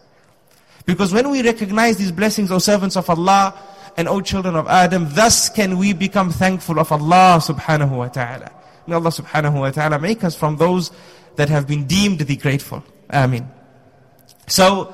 Because 0.87 1.13
when 1.13 1.31
we 1.31 1.43
recognize 1.43 1.97
these 1.97 2.13
blessings, 2.13 2.51
O 2.51 2.59
servants 2.59 2.97
of 2.97 3.09
Allah 3.09 3.55
and 3.97 4.09
O 4.09 4.21
children 4.21 4.55
of 4.57 4.67
Adam, 4.67 5.09
thus 5.11 5.49
can 5.49 5.79
we 5.79 5.93
become 5.93 6.31
thankful 6.31 6.79
of 6.79 6.93
Allah 6.93 7.41
subhanahu 7.41 7.97
wa 7.97 8.09
ta'ala. 8.09 8.51
May 8.87 8.95
Allah 8.95 9.11
subhanahu 9.11 9.61
wa 9.61 9.71
ta'ala 9.71 9.99
make 9.99 10.25
us 10.25 10.35
from 10.35 10.57
those 10.57 10.91
that 11.37 11.49
have 11.49 11.67
been 11.67 11.87
deemed 11.87 12.21
the 12.21 12.37
grateful. 12.37 12.85
Ameen. 13.11 13.49
So, 14.47 14.93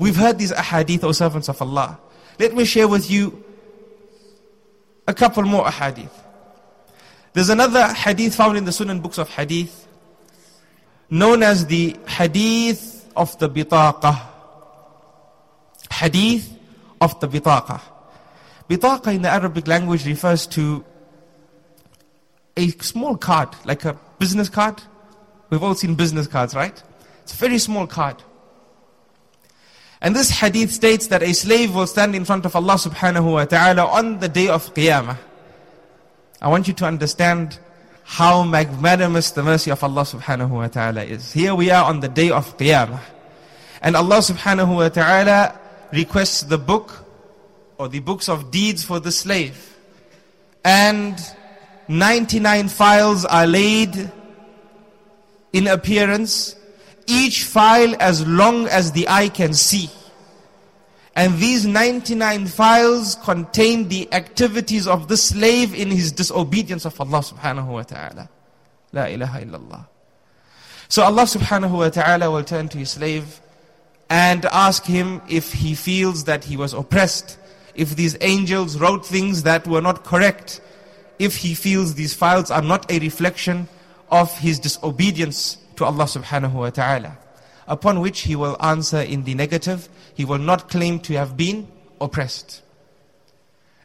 we've 0.00 0.16
heard 0.16 0.38
these 0.38 0.52
ahadith, 0.52 1.04
O 1.04 1.12
servants 1.12 1.48
of 1.48 1.60
Allah. 1.62 1.98
Let 2.38 2.54
me 2.54 2.64
share 2.64 2.88
with 2.88 3.10
you 3.10 3.44
a 5.06 5.14
couple 5.14 5.42
more 5.44 5.64
ahadith. 5.64 6.10
There's 7.32 7.48
another 7.48 7.86
hadith 7.92 8.34
found 8.34 8.56
in 8.56 8.64
the 8.64 8.70
Sunan 8.70 9.02
books 9.02 9.18
of 9.18 9.28
hadith, 9.28 9.86
known 11.10 11.42
as 11.42 11.66
the 11.66 11.96
hadith 12.06 13.08
of 13.16 13.38
the 13.38 13.48
bitaqah. 13.48 14.20
Hadith 15.98 16.56
of 17.00 17.18
the 17.20 17.28
bitaqah. 17.28 17.80
Bitaqah 18.68 19.14
in 19.14 19.22
the 19.22 19.30
Arabic 19.30 19.66
language 19.66 20.06
refers 20.06 20.46
to 20.46 20.84
a 22.56 22.68
small 22.68 23.16
card, 23.16 23.48
like 23.64 23.84
a 23.84 23.98
business 24.18 24.48
card. 24.48 24.80
We've 25.50 25.62
all 25.62 25.74
seen 25.74 25.94
business 25.94 26.26
cards, 26.26 26.54
right? 26.54 26.82
It's 27.22 27.32
a 27.32 27.36
very 27.36 27.58
small 27.58 27.86
card. 27.86 28.22
And 30.00 30.14
this 30.14 30.30
hadith 30.30 30.72
states 30.72 31.08
that 31.08 31.22
a 31.22 31.32
slave 31.32 31.74
will 31.74 31.86
stand 31.86 32.14
in 32.14 32.24
front 32.24 32.46
of 32.46 32.54
Allah 32.54 32.74
subhanahu 32.74 33.32
wa 33.32 33.44
ta'ala 33.44 33.84
on 33.86 34.20
the 34.20 34.28
day 34.28 34.48
of 34.48 34.72
Qiyamah. 34.74 35.18
I 36.40 36.48
want 36.48 36.68
you 36.68 36.74
to 36.74 36.84
understand 36.84 37.58
how 38.04 38.44
magnanimous 38.44 39.32
the 39.32 39.42
mercy 39.42 39.72
of 39.72 39.82
Allah 39.82 40.02
subhanahu 40.02 40.50
wa 40.50 40.68
ta'ala 40.68 41.02
is. 41.02 41.32
Here 41.32 41.54
we 41.54 41.70
are 41.70 41.84
on 41.84 42.00
the 42.00 42.08
day 42.08 42.30
of 42.30 42.56
Qiyamah. 42.56 43.00
And 43.82 43.96
Allah 43.96 44.18
subhanahu 44.18 44.76
wa 44.76 44.88
ta'ala 44.88 45.58
requests 45.92 46.42
the 46.42 46.58
book 46.58 47.04
or 47.78 47.88
the 47.88 48.00
books 48.00 48.28
of 48.28 48.50
deeds 48.50 48.84
for 48.84 49.00
the 49.00 49.12
slave. 49.12 49.76
And 50.64 51.18
99 51.88 52.68
files 52.68 53.24
are 53.24 53.46
laid 53.46 54.10
in 55.52 55.66
appearance 55.66 56.56
each 57.06 57.44
file 57.44 57.96
as 58.00 58.26
long 58.26 58.66
as 58.66 58.92
the 58.92 59.08
eye 59.08 59.28
can 59.28 59.54
see. 59.54 59.90
And 61.16 61.36
these 61.38 61.66
99 61.66 62.46
files 62.46 63.16
contain 63.16 63.88
the 63.88 64.12
activities 64.12 64.86
of 64.86 65.08
the 65.08 65.16
slave 65.16 65.74
in 65.74 65.90
his 65.90 66.12
disobedience 66.12 66.84
of 66.84 67.00
Allah 67.00 67.18
subhanahu 67.18 67.66
wa 67.66 67.82
ta'ala. 67.82 68.28
La 68.92 69.06
ilaha 69.06 69.40
illallah. 69.40 69.86
So 70.88 71.02
Allah 71.02 71.24
subhanahu 71.24 71.72
wa 71.72 71.88
ta'ala 71.88 72.30
will 72.30 72.44
turn 72.44 72.68
to 72.68 72.78
his 72.78 72.90
slave 72.90 73.40
and 74.10 74.44
ask 74.46 74.84
him 74.84 75.20
if 75.28 75.52
he 75.52 75.74
feels 75.74 76.24
that 76.24 76.44
he 76.44 76.56
was 76.56 76.72
oppressed, 76.72 77.38
if 77.74 77.94
these 77.96 78.16
angels 78.20 78.78
wrote 78.78 79.04
things 79.04 79.42
that 79.42 79.66
were 79.66 79.82
not 79.82 80.04
correct, 80.04 80.60
if 81.18 81.36
he 81.36 81.54
feels 81.54 81.94
these 81.94 82.14
files 82.14 82.50
are 82.50 82.62
not 82.62 82.90
a 82.90 82.98
reflection 83.00 83.68
of 84.10 84.36
his 84.38 84.58
disobedience 84.58 85.58
to 85.76 85.84
Allah 85.84 86.04
subhanahu 86.04 86.52
wa 86.52 86.70
ta'ala. 86.70 87.18
Upon 87.66 88.00
which 88.00 88.20
he 88.20 88.34
will 88.34 88.56
answer 88.60 89.00
in 89.00 89.24
the 89.24 89.34
negative. 89.34 89.88
He 90.14 90.24
will 90.24 90.38
not 90.38 90.68
claim 90.68 91.00
to 91.00 91.12
have 91.14 91.36
been 91.36 91.68
oppressed. 92.00 92.62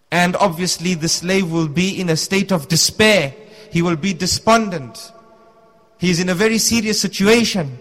And 0.10 0.36
obviously 0.38 0.94
the 0.94 1.10
slave 1.10 1.52
will 1.52 1.68
be 1.68 2.00
in 2.00 2.10
a 2.10 2.16
state 2.16 2.52
of 2.52 2.68
despair. 2.68 3.34
He 3.72 3.82
will 3.82 3.96
be 3.96 4.14
despondent. 4.14 5.12
He 5.98 6.10
is 6.10 6.20
in 6.20 6.30
a 6.30 6.36
very 6.36 6.60
serious 6.60 7.00
situation. 7.02 7.78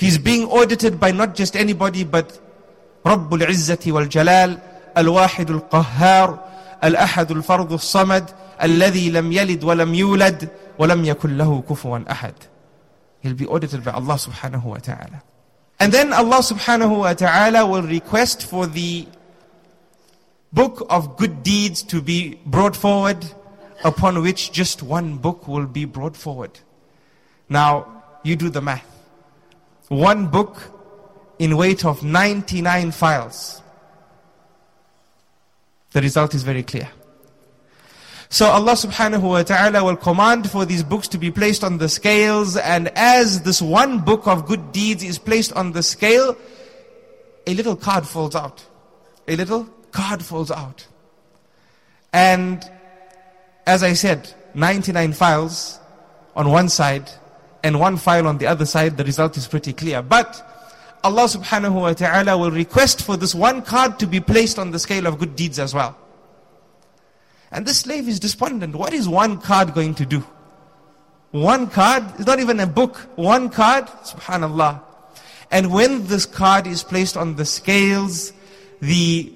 He's 0.00 0.18
being 0.18 0.44
audited 0.46 1.00
by 1.00 1.10
not 1.10 1.34
just 1.34 1.56
anybody 1.56 2.04
but 2.04 2.38
Rabbul 3.04 3.46
Izzati 3.46 3.92
wal 3.92 4.06
Jalal, 4.06 4.60
Al-Wahid 4.94 5.50
al-Qahhar, 5.50 6.40
Al-Ahad 6.82 7.30
al-Fard 7.30 7.70
al-Samad, 7.70 8.34
الذي 8.62 9.10
لم 9.10 9.32
يلد 9.32 9.64
ولم 9.64 9.94
يولد 9.94 10.48
ولم 10.78 11.04
يكن 11.04 11.36
له 11.36 11.62
كفوا 11.68 12.10
أحد 12.10 12.34
He'll 13.20 13.34
be 13.34 13.46
audited 13.46 13.82
by 13.82 13.90
Allah 13.90 14.14
subhanahu 14.14 14.64
wa 14.64 14.76
ta'ala. 14.76 15.22
And 15.80 15.92
then 15.92 16.12
Allah 16.12 16.38
subhanahu 16.38 16.98
wa 17.00 17.12
ta'ala 17.12 17.66
will 17.66 17.82
request 17.82 18.46
for 18.46 18.66
the 18.66 19.08
book 20.52 20.86
of 20.88 21.16
good 21.16 21.42
deeds 21.42 21.82
to 21.84 22.00
be 22.00 22.38
brought 22.46 22.76
forward, 22.76 23.26
upon 23.84 24.22
which 24.22 24.52
just 24.52 24.82
one 24.82 25.16
book 25.18 25.48
will 25.48 25.66
be 25.66 25.84
brought 25.84 26.16
forward. 26.16 26.60
Now, 27.48 28.02
you 28.22 28.36
do 28.36 28.48
the 28.48 28.62
math. 28.62 28.86
One 29.89 30.27
book 30.27 30.61
in 31.39 31.57
weight 31.57 31.85
of 31.85 32.03
99 32.03 32.91
files. 32.91 33.61
The 35.91 36.01
result 36.01 36.33
is 36.33 36.43
very 36.43 36.63
clear. 36.63 36.89
So 38.29 38.45
Allah 38.45 38.73
subhanahu 38.73 39.23
wa 39.23 39.43
ta'ala 39.43 39.83
will 39.83 39.97
command 39.97 40.49
for 40.49 40.63
these 40.63 40.83
books 40.83 41.09
to 41.09 41.17
be 41.17 41.31
placed 41.31 41.65
on 41.65 41.79
the 41.79 41.89
scales 41.89 42.55
and 42.55 42.87
as 42.95 43.41
this 43.41 43.61
one 43.61 43.99
book 43.99 44.25
of 44.25 44.45
good 44.45 44.71
deeds 44.71 45.03
is 45.03 45.17
placed 45.17 45.51
on 45.53 45.73
the 45.73 45.83
scale, 45.83 46.37
a 47.45 47.53
little 47.53 47.75
card 47.75 48.07
falls 48.07 48.35
out. 48.35 48.65
A 49.27 49.35
little 49.35 49.65
card 49.91 50.23
falls 50.23 50.49
out. 50.49 50.87
And 52.13 52.63
as 53.67 53.83
I 53.83 53.93
said, 53.93 54.33
99 54.53 55.11
files 55.11 55.79
on 56.35 56.51
one 56.51 56.69
side 56.69 57.09
and 57.63 57.79
one 57.79 57.97
file 57.97 58.27
on 58.27 58.37
the 58.37 58.47
other 58.47 58.65
side, 58.65 58.97
the 58.97 59.03
result 59.03 59.37
is 59.37 59.47
pretty 59.47 59.73
clear. 59.73 60.01
But 60.01 60.47
Allah 61.03 61.23
subhanahu 61.23 61.73
wa 61.73 61.93
ta'ala 61.93 62.37
will 62.37 62.51
request 62.51 63.01
for 63.03 63.17
this 63.17 63.33
one 63.33 63.61
card 63.61 63.99
to 63.99 64.07
be 64.07 64.19
placed 64.19 64.59
on 64.59 64.71
the 64.71 64.79
scale 64.79 65.07
of 65.07 65.19
good 65.19 65.35
deeds 65.35 65.59
as 65.59 65.73
well. 65.73 65.97
And 67.51 67.65
the 67.65 67.73
slave 67.73 68.07
is 68.07 68.19
despondent. 68.19 68.75
What 68.75 68.93
is 68.93 69.07
one 69.09 69.39
card 69.39 69.73
going 69.73 69.95
to 69.95 70.05
do? 70.05 70.23
One 71.31 71.67
card, 71.69 72.03
it's 72.17 72.27
not 72.27 72.39
even 72.39 72.59
a 72.59 72.67
book. 72.67 72.97
One 73.15 73.49
card, 73.49 73.87
subhanallah. 73.87 74.81
And 75.49 75.71
when 75.71 76.07
this 76.07 76.25
card 76.25 76.67
is 76.67 76.83
placed 76.83 77.17
on 77.17 77.35
the 77.35 77.45
scales, 77.45 78.31
the 78.79 79.33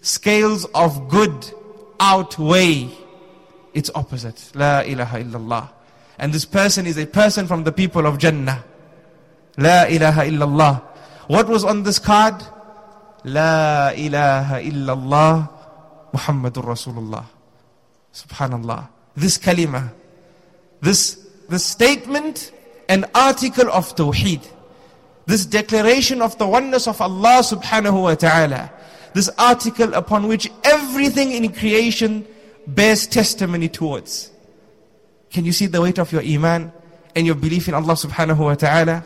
scales 0.00 0.64
of 0.66 1.08
good 1.08 1.52
outweigh 1.98 2.90
its 3.74 3.90
opposite. 3.94 4.50
La 4.54 4.80
ilaha 4.80 5.22
illallah. 5.22 5.70
And 6.20 6.34
this 6.34 6.44
person 6.44 6.86
is 6.86 6.98
a 6.98 7.06
person 7.06 7.46
from 7.46 7.64
the 7.64 7.72
people 7.72 8.06
of 8.06 8.18
Jannah. 8.18 8.62
La 9.56 9.84
ilaha 9.84 10.20
illallah. 10.28 10.82
What 11.28 11.48
was 11.48 11.64
on 11.64 11.82
this 11.82 11.98
card? 11.98 12.34
La 13.24 13.88
ilaha 13.96 14.60
illallah 14.60 15.48
Muhammadur 16.12 16.64
Rasulullah. 16.64 17.24
Subhanallah. 18.12 18.88
This 19.16 19.38
kalima, 19.38 19.92
this, 20.82 21.26
this 21.48 21.64
statement, 21.64 22.52
an 22.90 23.06
article 23.14 23.70
of 23.70 23.96
Tawheed, 23.96 24.46
this 25.24 25.46
declaration 25.46 26.20
of 26.20 26.36
the 26.36 26.46
oneness 26.46 26.86
of 26.86 27.00
Allah 27.00 27.40
subhanahu 27.42 28.02
wa 28.02 28.14
ta'ala, 28.14 28.70
this 29.14 29.30
article 29.38 29.94
upon 29.94 30.28
which 30.28 30.50
everything 30.64 31.32
in 31.32 31.50
creation 31.52 32.26
bears 32.66 33.06
testimony 33.06 33.68
towards. 33.70 34.30
Can 35.29 35.45
you 35.45 35.51
see 35.51 35.65
the 35.65 35.81
weight 35.81 35.99
of 35.99 36.11
your 36.11 36.21
iman 36.21 36.71
and 37.15 37.25
your 37.25 37.35
belief 37.35 37.67
in 37.67 37.73
Allah 37.73 37.93
subhanahu 37.93 38.37
wa 38.37 38.55
ta'ala? 38.55 39.05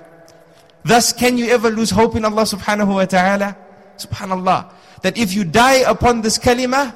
Thus, 0.84 1.14
can 1.14 1.38
you 1.38 1.48
ever 1.50 1.70
lose 1.70 1.90
hope 1.90 2.16
in 2.16 2.26
Allah 2.26 2.44
subhanahu 2.44 2.94
wa 2.96 3.06
ta'ala? 3.06 3.58
Subhanallah. 3.98 4.72
That 5.02 5.18
if 5.18 5.34
you 5.34 5.44
die 5.44 5.84
upon 5.90 6.22
this 6.22 6.38
kalima, 6.38 6.94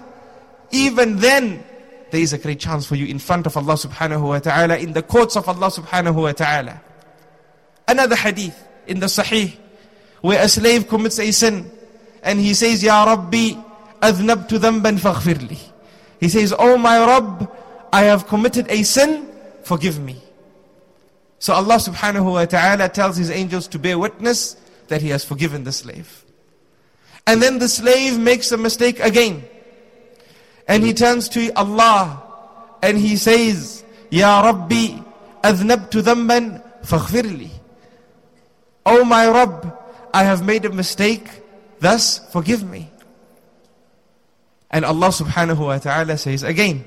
even 0.72 1.18
then, 1.18 1.64
there 2.12 2.22
is 2.22 2.34
a 2.34 2.38
great 2.38 2.60
chance 2.60 2.86
for 2.86 2.96
you 2.96 3.06
in 3.06 3.20
front 3.20 3.46
of 3.48 3.58
Allah 3.58 3.74
subhanahu 3.74 4.22
wa 4.22 4.40
ta'ala, 4.40 4.78
in 4.78 4.94
the 4.94 5.02
courts 5.02 5.36
of 5.36 5.48
Allah 5.50 5.68
subhanahu 5.68 6.16
wa 6.16 6.32
ta'ala. 6.32 6.82
Another 7.88 8.16
hadith 8.16 8.56
in 8.88 9.00
the 9.00 9.08
Sahih, 9.08 9.56
where 10.22 10.42
a 10.44 10.48
slave 10.48 10.88
commits 10.88 11.20
a 11.20 11.32
sin, 11.32 11.70
and 12.24 12.40
he 12.40 12.54
says, 12.54 12.84
Ya 12.84 13.04
Rabbi, 13.04 13.54
أذنبت 14.04 14.54
ذنبا 14.54 14.98
فاغفر 15.00 15.48
لي. 15.50 15.58
He 16.20 16.30
says, 16.30 16.54
Oh 16.58 16.78
my 16.78 17.00
Rabb, 17.00 17.50
I 17.92 18.04
have 18.04 18.28
committed 18.28 18.68
a 18.70 18.84
sin, 18.84 19.28
forgive 19.64 20.00
me. 20.00 20.22
So 21.40 21.54
Allah 21.54 21.76
subhanahu 21.76 22.34
wa 22.34 22.46
ta'ala 22.46 22.90
tells 22.90 23.18
His 23.18 23.30
angels 23.30 23.68
to 23.70 23.80
bear 23.80 24.00
witness 24.00 24.56
that 24.88 25.02
He 25.02 25.10
has 25.10 25.24
forgiven 25.24 25.64
the 25.64 25.72
slave. 25.72 26.24
And 27.26 27.42
then 27.42 27.60
the 27.60 27.70
slave 27.70 28.20
makes 28.20 28.52
a 28.52 28.58
mistake 28.58 29.00
again. 29.00 29.44
And 30.68 30.84
he 30.84 30.94
turns 30.94 31.30
to 31.30 31.52
Allah 31.56 32.24
and 32.82 32.98
he 32.98 33.16
says, 33.16 33.84
Ya 34.10 34.42
Rabbi, 34.42 35.00
أذنبت 35.44 35.98
ذنبا 35.98 36.62
فاغفر 36.84 37.38
لي. 37.38 37.50
Oh 38.86 39.04
my 39.04 39.28
Rabb, 39.28 39.78
I 40.14 40.24
have 40.24 40.46
made 40.46 40.66
a 40.66 40.70
mistake, 40.70 41.28
thus 41.80 42.20
forgive 42.32 42.64
me. 42.64 42.90
And 44.70 44.86
Allah 44.86 45.08
subhanahu 45.08 45.60
wa 45.60 45.78
ta'ala 45.78 46.18
says 46.18 46.44
again, 46.44 46.86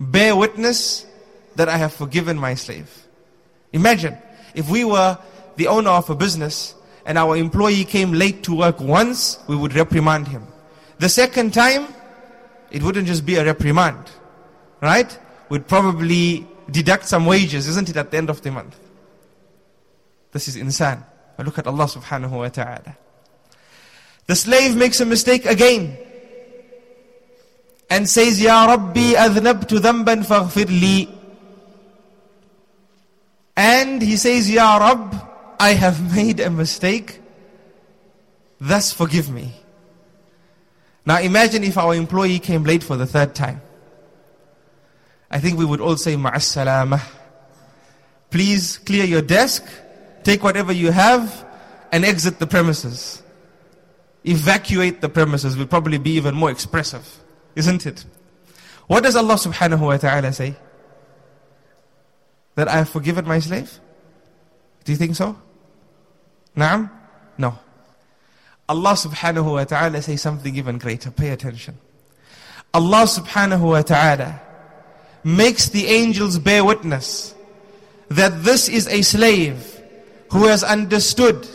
bear 0.00 0.34
witness 0.34 1.06
that 1.56 1.68
I 1.68 1.76
have 1.76 1.92
forgiven 1.92 2.38
my 2.38 2.54
slave. 2.54 3.06
Imagine 3.72 4.16
if 4.54 4.68
we 4.70 4.84
were 4.84 5.18
the 5.56 5.66
owner 5.66 5.90
of 5.90 6.08
a 6.08 6.14
business 6.14 6.74
and 7.04 7.18
our 7.18 7.36
employee 7.36 7.84
came 7.84 8.12
late 8.12 8.42
to 8.44 8.56
work 8.56 8.80
once, 8.80 9.38
we 9.46 9.56
would 9.56 9.74
reprimand 9.74 10.28
him. 10.28 10.46
The 10.98 11.08
second 11.08 11.52
time, 11.52 11.86
it 12.70 12.82
wouldn't 12.82 13.06
just 13.06 13.26
be 13.26 13.36
a 13.36 13.44
reprimand, 13.44 14.10
right? 14.80 15.18
We'd 15.48 15.66
probably 15.66 16.46
deduct 16.70 17.06
some 17.06 17.26
wages, 17.26 17.68
isn't 17.68 17.88
it, 17.88 17.96
at 17.96 18.10
the 18.10 18.16
end 18.16 18.30
of 18.30 18.42
the 18.42 18.50
month? 18.50 18.78
This 20.32 20.48
is 20.48 20.56
insan. 20.56 21.04
But 21.36 21.46
look 21.46 21.58
at 21.58 21.66
Allah 21.66 21.84
subhanahu 21.86 22.30
wa 22.30 22.48
ta'ala. 22.48 22.96
The 24.26 24.36
slave 24.36 24.76
makes 24.76 25.00
a 25.00 25.06
mistake 25.06 25.46
again 25.46 25.98
and 27.90 28.08
says, 28.08 28.40
Ya 28.40 28.66
Rabbi 28.66 29.14
adhnabtu 29.14 29.78
dhanban 29.78 30.80
li. 30.80 31.08
And 33.56 34.00
he 34.00 34.16
says, 34.16 34.48
Ya 34.50 34.78
Rabb, 34.78 35.14
I 35.58 35.72
have 35.72 36.14
made 36.16 36.40
a 36.40 36.48
mistake, 36.48 37.20
thus 38.60 38.92
forgive 38.92 39.28
me. 39.28 39.52
Now 41.04 41.20
imagine 41.20 41.64
if 41.64 41.76
our 41.76 41.94
employee 41.94 42.38
came 42.38 42.64
late 42.64 42.82
for 42.82 42.96
the 42.96 43.06
third 43.06 43.34
time. 43.34 43.60
I 45.30 45.38
think 45.38 45.58
we 45.58 45.64
would 45.64 45.80
all 45.80 45.96
say, 45.96 46.14
Ma'as. 46.14 47.00
Please 48.30 48.78
clear 48.78 49.04
your 49.04 49.22
desk, 49.22 49.64
take 50.22 50.42
whatever 50.42 50.72
you 50.72 50.92
have, 50.92 51.46
and 51.92 52.04
exit 52.04 52.38
the 52.38 52.46
premises. 52.46 53.22
Evacuate 54.24 55.00
the 55.00 55.08
premises 55.08 55.56
will 55.56 55.66
probably 55.66 55.98
be 55.98 56.12
even 56.12 56.34
more 56.34 56.50
expressive, 56.50 57.18
isn't 57.54 57.86
it? 57.86 58.04
What 58.86 59.04
does 59.04 59.16
Allah 59.16 59.34
subhanahu 59.34 59.80
wa 59.80 59.96
ta'ala 59.96 60.32
say? 60.32 60.56
that 62.60 62.68
I 62.68 62.76
have 62.76 62.88
forgiven 62.88 63.26
my 63.26 63.38
slave? 63.38 63.80
Do 64.84 64.92
you 64.92 64.98
think 64.98 65.16
so? 65.16 65.36
Naam? 66.56 66.90
No. 67.38 67.58
Allah 68.68 68.92
subhanahu 68.92 69.52
wa 69.52 69.64
ta'ala 69.64 70.02
says 70.02 70.20
something 70.20 70.54
even 70.54 70.78
greater. 70.78 71.10
Pay 71.10 71.30
attention. 71.30 71.78
Allah 72.74 73.04
subhanahu 73.04 73.62
wa 73.62 73.82
ta'ala 73.82 74.40
makes 75.24 75.70
the 75.70 75.86
angels 75.86 76.38
bear 76.38 76.64
witness 76.64 77.34
that 78.08 78.44
this 78.44 78.68
is 78.68 78.86
a 78.88 79.02
slave 79.02 79.80
who 80.30 80.46
has 80.46 80.62
understood 80.62 81.48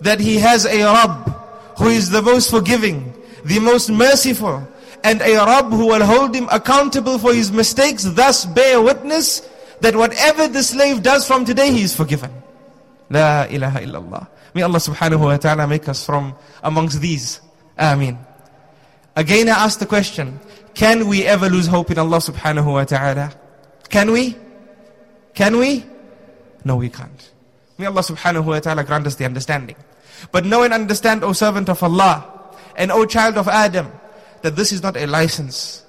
that 0.00 0.20
he 0.20 0.36
has 0.36 0.64
a 0.66 0.84
Rabb 0.84 1.34
who 1.78 1.88
is 1.88 2.10
the 2.10 2.22
most 2.22 2.50
forgiving, 2.50 3.14
the 3.44 3.58
most 3.60 3.90
merciful, 3.90 4.66
and 5.04 5.20
a 5.22 5.34
Rabb 5.36 5.70
who 5.70 5.86
will 5.86 6.04
hold 6.04 6.34
him 6.34 6.48
accountable 6.50 7.18
for 7.18 7.32
his 7.32 7.50
mistakes, 7.50 8.04
thus 8.04 8.44
bear 8.44 8.80
witness 8.80 9.48
that 9.80 9.96
whatever 9.96 10.48
the 10.48 10.62
slave 10.62 11.02
does 11.02 11.26
from 11.26 11.44
today, 11.44 11.72
he 11.72 11.82
is 11.82 11.94
forgiven. 11.94 12.30
La 13.08 13.44
ilaha 13.44 13.80
illallah. 13.80 14.28
May 14.54 14.62
Allah 14.62 14.78
subhanahu 14.78 15.20
wa 15.20 15.36
ta'ala 15.36 15.66
make 15.66 15.88
us 15.88 16.04
from 16.04 16.34
amongst 16.62 17.00
these. 17.00 17.40
Ameen. 17.78 18.18
Again, 19.16 19.48
I 19.48 19.64
ask 19.64 19.78
the 19.78 19.86
question, 19.86 20.38
can 20.74 21.08
we 21.08 21.24
ever 21.24 21.48
lose 21.48 21.66
hope 21.66 21.90
in 21.90 21.98
Allah 21.98 22.18
subhanahu 22.18 22.72
wa 22.72 22.84
ta'ala? 22.84 23.32
Can 23.88 24.12
we? 24.12 24.36
Can 25.34 25.58
we? 25.58 25.84
No, 26.64 26.76
we 26.76 26.88
can't. 26.88 27.30
May 27.78 27.86
Allah 27.86 28.02
subhanahu 28.02 28.44
wa 28.44 28.60
ta'ala 28.60 28.84
grant 28.84 29.06
us 29.06 29.16
the 29.16 29.24
understanding. 29.24 29.76
But 30.32 30.44
know 30.44 30.62
and 30.62 30.74
understand, 30.74 31.24
O 31.24 31.32
servant 31.32 31.68
of 31.68 31.82
Allah, 31.82 32.26
and 32.76 32.92
O 32.92 33.06
child 33.06 33.38
of 33.38 33.48
Adam, 33.48 33.90
that 34.42 34.56
this 34.56 34.72
is 34.72 34.82
not 34.82 34.96
a 34.96 35.06
license 35.06 35.84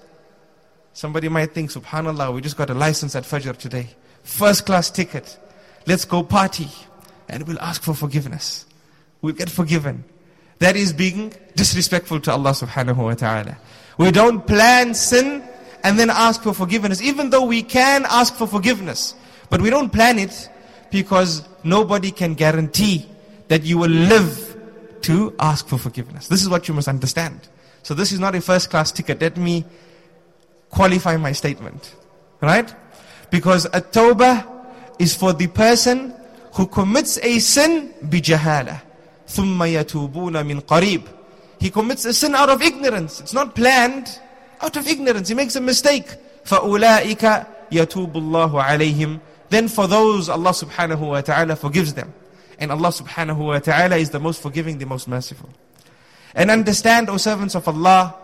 Somebody 0.93 1.29
might 1.29 1.53
think, 1.53 1.71
subhanAllah, 1.71 2.33
we 2.33 2.41
just 2.41 2.57
got 2.57 2.69
a 2.69 2.73
license 2.73 3.15
at 3.15 3.23
Fajr 3.23 3.55
today. 3.57 3.87
First 4.23 4.65
class 4.65 4.91
ticket. 4.91 5.37
Let's 5.87 6.05
go 6.05 6.21
party. 6.21 6.67
And 7.29 7.47
we'll 7.47 7.59
ask 7.59 7.81
for 7.81 7.93
forgiveness. 7.93 8.65
We'll 9.21 9.33
get 9.33 9.49
forgiven. 9.49 10.03
That 10.59 10.75
is 10.75 10.91
being 10.93 11.33
disrespectful 11.55 12.19
to 12.21 12.31
Allah 12.31 12.51
subhanahu 12.51 12.97
wa 12.97 13.13
ta'ala. 13.13 13.57
We 13.97 14.11
don't 14.11 14.45
plan 14.45 14.93
sin 14.93 15.43
and 15.83 15.97
then 15.97 16.09
ask 16.09 16.43
for 16.43 16.53
forgiveness. 16.53 17.01
Even 17.01 17.29
though 17.29 17.45
we 17.45 17.63
can 17.63 18.05
ask 18.09 18.35
for 18.35 18.45
forgiveness. 18.45 19.15
But 19.49 19.61
we 19.61 19.69
don't 19.69 19.91
plan 19.91 20.19
it 20.19 20.49
because 20.91 21.47
nobody 21.63 22.11
can 22.11 22.33
guarantee 22.33 23.09
that 23.47 23.63
you 23.63 23.77
will 23.77 23.89
live 23.89 24.57
to 25.03 25.33
ask 25.39 25.67
for 25.67 25.77
forgiveness. 25.77 26.27
This 26.27 26.41
is 26.41 26.49
what 26.49 26.67
you 26.67 26.73
must 26.73 26.87
understand. 26.87 27.39
So 27.82 27.94
this 27.94 28.12
is 28.12 28.18
not 28.18 28.34
a 28.34 28.40
first 28.40 28.70
class 28.70 28.90
ticket. 28.92 29.20
Let 29.20 29.36
me 29.36 29.64
qualify 30.70 31.16
my 31.16 31.32
statement. 31.32 31.94
Right? 32.40 32.74
Because 33.30 33.66
a 33.66 33.80
tawbah 33.80 34.46
is 34.98 35.14
for 35.14 35.32
the 35.32 35.46
person 35.46 36.14
who 36.54 36.66
commits 36.66 37.18
a 37.18 37.38
sin 37.38 37.92
bijahala. 38.04 38.80
ثُمَّ 39.26 39.58
يَتُوبُونَ 39.58 40.32
مِنْ 40.46 40.62
قَرِيبٍ 40.62 41.08
He 41.60 41.70
commits 41.70 42.04
a 42.04 42.14
sin 42.14 42.34
out 42.34 42.48
of 42.48 42.62
ignorance. 42.62 43.20
It's 43.20 43.32
not 43.32 43.54
planned. 43.54 44.18
Out 44.60 44.76
of 44.76 44.86
ignorance. 44.86 45.28
He 45.28 45.34
makes 45.34 45.56
a 45.56 45.60
mistake. 45.60 46.06
فَأُولَٰئِكَ 46.44 47.46
يَتُوبُ 47.72 48.12
اللَّهُ 48.12 48.64
عَلَيْهِمْ 48.64 49.20
Then 49.50 49.68
for 49.68 49.86
those, 49.86 50.28
Allah 50.28 50.50
subhanahu 50.50 51.08
wa 51.08 51.20
ta'ala 51.20 51.56
forgives 51.56 51.94
them. 51.94 52.12
And 52.58 52.72
Allah 52.72 52.88
subhanahu 52.88 53.38
wa 53.38 53.58
ta'ala 53.58 53.96
is 53.96 54.10
the 54.10 54.20
most 54.20 54.40
forgiving, 54.40 54.78
the 54.78 54.86
most 54.86 55.08
merciful. 55.08 55.50
And 56.35 56.49
understand, 56.49 57.09
O 57.09 57.17
servants 57.17 57.55
of 57.55 57.67
Allah, 57.67 58.15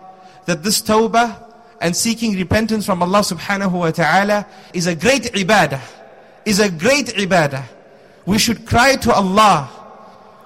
that 0.45 0.63
this 0.63 0.81
tawbah 0.81 1.43
and 1.81 1.95
seeking 1.95 2.35
repentance 2.35 2.85
from 2.85 3.03
Allah 3.03 3.19
subhanahu 3.19 3.71
wa 3.71 3.91
ta'ala 3.91 4.45
is 4.73 4.87
a 4.87 4.95
great 4.95 5.23
ibadah. 5.33 5.81
Is 6.45 6.59
a 6.59 6.69
great 6.69 7.07
ibadah. 7.07 7.63
We 8.25 8.37
should 8.37 8.65
cry 8.65 8.95
to 8.95 9.13
Allah. 9.13 9.69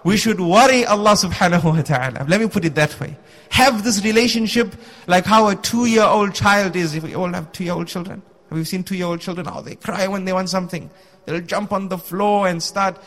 We 0.04 0.18
should 0.18 0.40
worry 0.40 0.86
Allah 0.86 1.12
subhanahu 1.12 1.64
wa 1.64 1.82
ta'ala. 1.82 2.26
Let 2.28 2.42
me 2.42 2.48
put 2.48 2.66
it 2.66 2.76
that 2.76 3.00
way. 3.00 3.16
Have 3.50 3.84
this 3.84 4.04
relationship 4.04 4.74
like 5.08 5.26
how 5.26 5.48
a 5.50 5.56
two-year-old 5.56 6.34
child 6.34 6.76
is. 6.76 6.96
If 6.96 7.04
we 7.04 7.16
all 7.16 7.32
have 7.32 7.52
two-year-old 7.52 7.88
children. 7.88 8.24
Have 8.50 8.58
you 8.58 8.66
seen 8.66 8.84
two-year-old 8.84 9.22
children? 9.22 9.46
How 9.46 9.62
they 9.62 9.76
cry 9.76 10.08
when 10.08 10.26
they 10.26 10.34
want 10.34 10.50
something. 10.50 10.90
They'll 11.26 11.42
jump 11.42 11.72
on 11.72 11.90
the 11.90 11.98
floor 11.98 12.48
and 12.48 12.62
start 12.64 12.98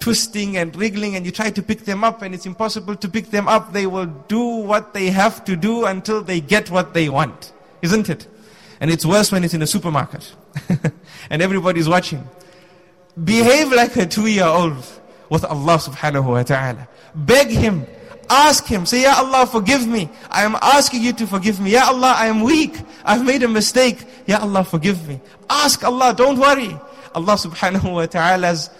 twisting 0.00 0.56
and 0.56 0.74
wriggling 0.74 1.14
and 1.14 1.24
you 1.24 1.30
try 1.30 1.50
to 1.50 1.62
pick 1.62 1.84
them 1.84 2.02
up 2.02 2.22
and 2.22 2.34
it's 2.34 2.46
impossible 2.46 2.96
to 2.96 3.08
pick 3.08 3.30
them 3.30 3.46
up. 3.46 3.72
They 3.72 3.86
will 3.86 4.06
do 4.06 4.40
what 4.40 4.94
they 4.94 5.10
have 5.10 5.44
to 5.44 5.54
do 5.54 5.84
until 5.84 6.22
they 6.22 6.40
get 6.40 6.70
what 6.70 6.94
they 6.94 7.08
want. 7.08 7.52
Isn't 7.82 8.08
it? 8.08 8.26
And 8.80 8.90
it's 8.90 9.04
worse 9.04 9.30
when 9.30 9.44
it's 9.44 9.54
in 9.54 9.60
a 9.62 9.66
supermarket. 9.66 10.34
and 11.30 11.42
everybody's 11.42 11.88
watching. 11.88 12.26
Behave 13.22 13.72
like 13.72 13.94
a 13.96 14.06
two-year-old 14.06 14.82
with 15.28 15.44
Allah 15.44 15.76
subhanahu 15.76 16.24
wa 16.24 16.42
ta'ala. 16.42 16.88
Beg 17.14 17.48
Him. 17.48 17.86
Ask 18.30 18.64
Him. 18.66 18.86
Say, 18.86 19.02
Ya 19.02 19.14
Allah, 19.18 19.46
forgive 19.46 19.86
me. 19.86 20.08
I 20.30 20.44
am 20.44 20.56
asking 20.62 21.02
you 21.02 21.12
to 21.14 21.26
forgive 21.26 21.60
me. 21.60 21.72
Ya 21.72 21.88
Allah, 21.88 22.14
I 22.16 22.26
am 22.26 22.40
weak. 22.40 22.74
I've 23.04 23.24
made 23.24 23.42
a 23.42 23.48
mistake. 23.48 24.06
Ya 24.26 24.38
Allah, 24.40 24.64
forgive 24.64 25.06
me. 25.06 25.20
Ask 25.50 25.84
Allah, 25.84 26.14
don't 26.16 26.38
worry. 26.38 26.74
Allah 27.14 27.34
subhanahu 27.34 27.92
wa 27.92 28.06
ta'ala's 28.06 28.70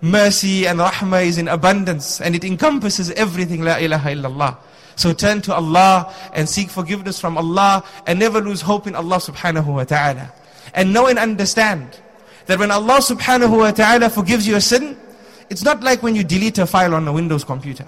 mercy 0.00 0.66
and 0.66 0.78
rahmah 0.78 1.24
is 1.26 1.38
in 1.38 1.48
abundance 1.48 2.20
and 2.20 2.34
it 2.34 2.44
encompasses 2.44 3.10
everything. 3.12 3.62
La 3.62 3.76
ilaha 3.76 4.10
illallah. 4.10 4.56
So 4.96 5.12
turn 5.12 5.40
to 5.42 5.54
Allah 5.54 6.12
and 6.34 6.48
seek 6.48 6.70
forgiveness 6.70 7.20
from 7.20 7.38
Allah 7.38 7.84
and 8.06 8.18
never 8.18 8.40
lose 8.40 8.60
hope 8.60 8.86
in 8.86 8.94
Allah 8.94 9.16
subhanahu 9.16 9.66
wa 9.66 9.84
ta'ala. 9.84 10.32
And 10.74 10.92
know 10.92 11.06
and 11.06 11.18
understand 11.18 12.00
that 12.46 12.58
when 12.58 12.70
Allah 12.70 12.98
subhanahu 12.98 13.58
wa 13.58 13.70
ta'ala 13.70 14.10
forgives 14.10 14.46
you 14.46 14.56
a 14.56 14.60
sin, 14.60 14.98
it's 15.50 15.62
not 15.62 15.82
like 15.82 16.02
when 16.02 16.14
you 16.14 16.24
delete 16.24 16.58
a 16.58 16.66
file 16.66 16.94
on 16.94 17.06
a 17.06 17.12
Windows 17.12 17.44
computer. 17.44 17.86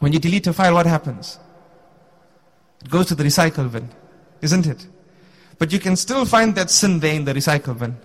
When 0.00 0.12
you 0.12 0.18
delete 0.18 0.46
a 0.46 0.52
file, 0.52 0.74
what 0.74 0.86
happens? 0.86 1.38
It 2.82 2.90
goes 2.90 3.06
to 3.06 3.14
the 3.14 3.24
recycle 3.24 3.70
bin, 3.70 3.88
isn't 4.42 4.66
it? 4.66 4.86
But 5.58 5.72
you 5.72 5.78
can 5.78 5.96
still 5.96 6.24
find 6.24 6.54
that 6.56 6.70
sin 6.70 7.00
there 7.00 7.14
in 7.14 7.24
the 7.24 7.32
recycle 7.32 7.78
bin. 7.78 7.96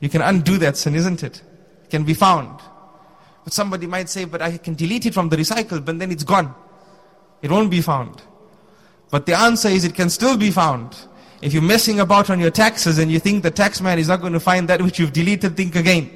You 0.00 0.08
can 0.08 0.22
undo 0.22 0.56
that 0.58 0.76
sin, 0.76 0.94
isn't 0.94 1.22
it? 1.22 1.42
Can 1.90 2.04
be 2.04 2.14
found. 2.14 2.60
But 3.44 3.52
somebody 3.52 3.86
might 3.86 4.08
say, 4.08 4.24
but 4.24 4.40
I 4.40 4.58
can 4.58 4.74
delete 4.74 5.06
it 5.06 5.14
from 5.14 5.28
the 5.28 5.36
recycle 5.36 5.84
bin, 5.84 5.98
then 5.98 6.12
it's 6.12 6.24
gone. 6.24 6.54
It 7.42 7.50
won't 7.50 7.70
be 7.70 7.80
found. 7.80 8.22
But 9.10 9.26
the 9.26 9.34
answer 9.34 9.68
is 9.68 9.84
it 9.84 9.94
can 9.94 10.08
still 10.08 10.36
be 10.36 10.50
found. 10.50 10.96
If 11.42 11.52
you're 11.52 11.62
messing 11.62 12.00
about 12.00 12.30
on 12.30 12.38
your 12.38 12.50
taxes 12.50 12.98
and 12.98 13.10
you 13.10 13.18
think 13.18 13.42
the 13.42 13.50
tax 13.50 13.80
man 13.80 13.98
is 13.98 14.08
not 14.08 14.20
going 14.20 14.34
to 14.34 14.40
find 14.40 14.68
that 14.68 14.82
which 14.82 14.98
you've 14.98 15.12
deleted, 15.12 15.56
think 15.56 15.74
again. 15.74 16.10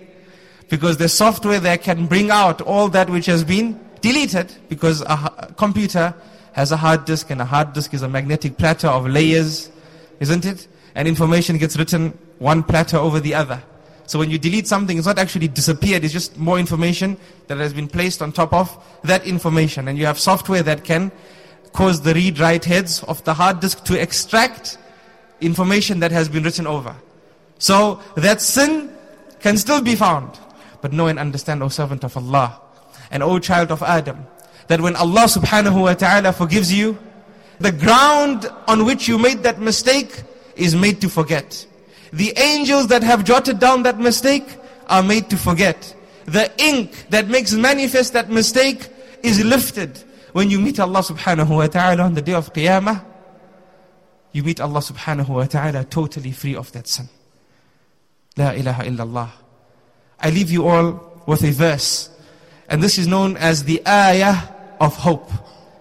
Because 0.69 0.99
the 0.99 1.09
software 1.09 1.61
there 1.61 1.79
can 1.79 2.07
bring 2.07 2.31
out 2.31 2.61
all 2.61 2.89
that 2.91 3.09
which 3.11 3.27
has 3.27 3.43
been 3.43 3.81
deleted. 4.01 4.55
Because 4.69 5.01
a 5.01 5.53
computer 5.57 6.15
has 6.53 6.73
a 6.73 6.77
hard 6.77 7.05
disk 7.05 7.31
and 7.31 7.41
a 7.41 7.45
hard 7.45 7.73
disk 7.73 7.95
is 7.95 8.03
a 8.03 8.09
magnetic 8.09 8.59
platter 8.59 8.87
of 8.87 9.09
layers, 9.09 9.71
isn't 10.21 10.45
it? 10.45 10.69
And 10.95 11.09
information 11.09 11.59
gets 11.59 11.77
written 11.77 12.17
one 12.39 12.63
platter 12.63 12.99
over 12.99 13.19
the 13.19 13.35
other. 13.35 13.63
So 14.07 14.19
when 14.19 14.31
you 14.31 14.39
delete 14.39 14.67
something, 14.67 14.99
it's 14.99 15.07
not 15.07 15.19
actually 15.19 15.49
disappeared, 15.49 16.05
it's 16.05 16.13
just 16.13 16.37
more 16.37 16.59
information 16.59 17.17
that 17.47 17.59
has 17.59 17.73
been 17.73 17.89
placed 17.89 18.21
on 18.21 18.33
top 18.33 18.53
of 18.53 18.77
that 19.05 19.27
information. 19.27 19.89
And 19.89 19.99
you 19.99 20.07
have 20.07 20.19
software 20.19 20.63
that 20.63 20.85
can 20.85 21.11
cause 21.73 22.03
the 22.03 22.15
read-write 22.15 22.65
heads 22.65 23.03
of 23.05 23.25
the 23.25 23.35
hard 23.35 23.61
disk 23.61 23.85
to 23.85 24.01
extract 24.01 24.79
information 25.41 26.01
that 26.01 26.13
has 26.13 26.29
been 26.29 26.43
written 26.43 26.67
over. 26.67 26.95
So 27.59 28.01
that 28.17 28.41
sin 28.41 28.95
can 29.41 29.57
still 29.57 29.83
be 29.83 29.97
found. 29.97 30.39
But 30.81 30.93
know 30.93 31.07
and 31.07 31.19
understand, 31.19 31.63
O 31.63 31.69
servant 31.69 32.05
of 32.05 32.17
Allah, 32.17 32.61
and 33.11 33.23
O 33.23 33.39
child 33.39 33.71
of 33.71 33.83
Adam, 33.83 34.27
that 34.69 34.81
when 34.81 34.97
Allah 34.97 35.25
subhanahu 35.25 35.83
wa 35.83 35.95
ta'ala 35.95 36.33
forgives 36.33 36.73
you, 36.73 36.99
the 37.59 37.73
ground 37.73 38.51
on 38.69 38.85
which 38.85 39.09
you 39.09 39.19
made 39.19 39.43
that 39.45 39.61
mistake 39.61 40.23
is 40.57 40.75
made 40.75 41.01
to 41.01 41.09
forget. 41.09 41.67
The 42.15 42.33
angels 42.39 42.87
that 42.89 43.03
have 43.03 43.25
jotted 43.25 43.59
down 43.59 43.83
that 43.83 43.99
mistake 43.99 44.47
are 44.87 45.03
made 45.03 45.29
to 45.31 45.37
forget. 45.37 45.97
The 46.27 46.49
ink 46.63 47.07
that 47.11 47.27
makes 47.27 47.53
manifest 47.53 48.13
that 48.13 48.31
mistake 48.31 48.89
is 49.25 49.45
lifted. 49.45 49.99
When 50.31 50.49
you 50.49 50.61
meet 50.61 50.79
Allah 50.79 51.01
subhanahu 51.01 51.49
wa 51.49 51.67
ta'ala 51.67 52.05
on 52.05 52.15
the 52.15 52.23
day 52.23 52.35
of 52.35 52.53
Qiyamah, 52.53 53.05
you 54.31 54.45
meet 54.45 54.61
Allah 54.61 54.79
subhanahu 54.79 55.29
wa 55.29 55.45
ta'ala 55.47 55.83
totally 55.87 56.31
free 56.31 56.55
of 56.55 56.71
that 56.71 56.87
sin. 56.87 57.09
La 58.37 58.51
ilaha 58.51 58.85
illallah. 58.85 59.31
I 60.21 60.31
leave 60.31 60.53
you 60.53 60.69
all 60.69 61.21
with 61.27 61.43
a 61.43 61.51
verse. 61.51 62.11
And 62.69 62.81
this 62.81 62.97
is 62.97 63.09
known 63.09 63.37
as 63.39 63.65
the 63.65 63.83
ayah 63.89 64.37
of 64.81 64.95
hope. 64.95 65.33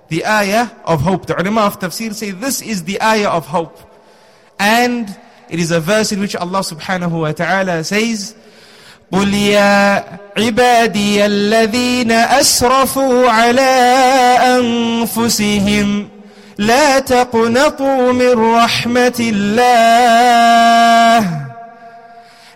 The 0.08 0.26
ayah 0.26 0.72
of 0.86 1.02
hope. 1.02 1.28
The 1.28 1.40
ulama 1.40 1.62
of 1.62 1.80
tafsir 1.80 2.12
say 2.16 2.32
this 2.32 2.64
is 2.64 2.86
the 2.86 3.00
ayah 3.04 3.30
of 3.30 3.46
hope. 3.46 3.78
And 4.58 5.16
it 5.50 5.60
is 5.60 5.72
a 5.72 5.80
verse 5.80 6.12
in 6.12 6.20
which 6.20 6.36
Allah 6.36 6.60
subhanahu 6.60 7.22
wa 7.22 7.32
ta'ala 7.32 7.84
says, 7.84 8.36
قل 9.14 9.34
يا 9.34 10.04
عبادي 10.38 11.26
الذين 11.26 12.12
أسرفوا 12.12 13.30
على 13.30 13.72
أنفسهم 14.60 16.10
لا 16.58 17.00
تقنطوا 17.00 18.12
من 18.12 18.56
رحمة 18.56 19.16
الله 19.20 21.18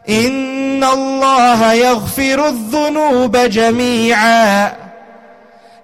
إن 0.09 0.83
الله 0.83 1.73
يغفر 1.73 2.47
الذنوب 2.47 3.37
جميعا 3.37 4.73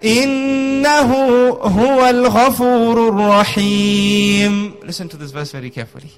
إنه 0.05 1.13
هو 1.61 2.09
الغفور 2.09 3.09
الرحيم 3.09 4.73
Listen 4.83 5.07
to 5.09 5.17
this 5.17 5.31
verse 5.31 5.51
very 5.51 5.69
carefully. 5.69 6.11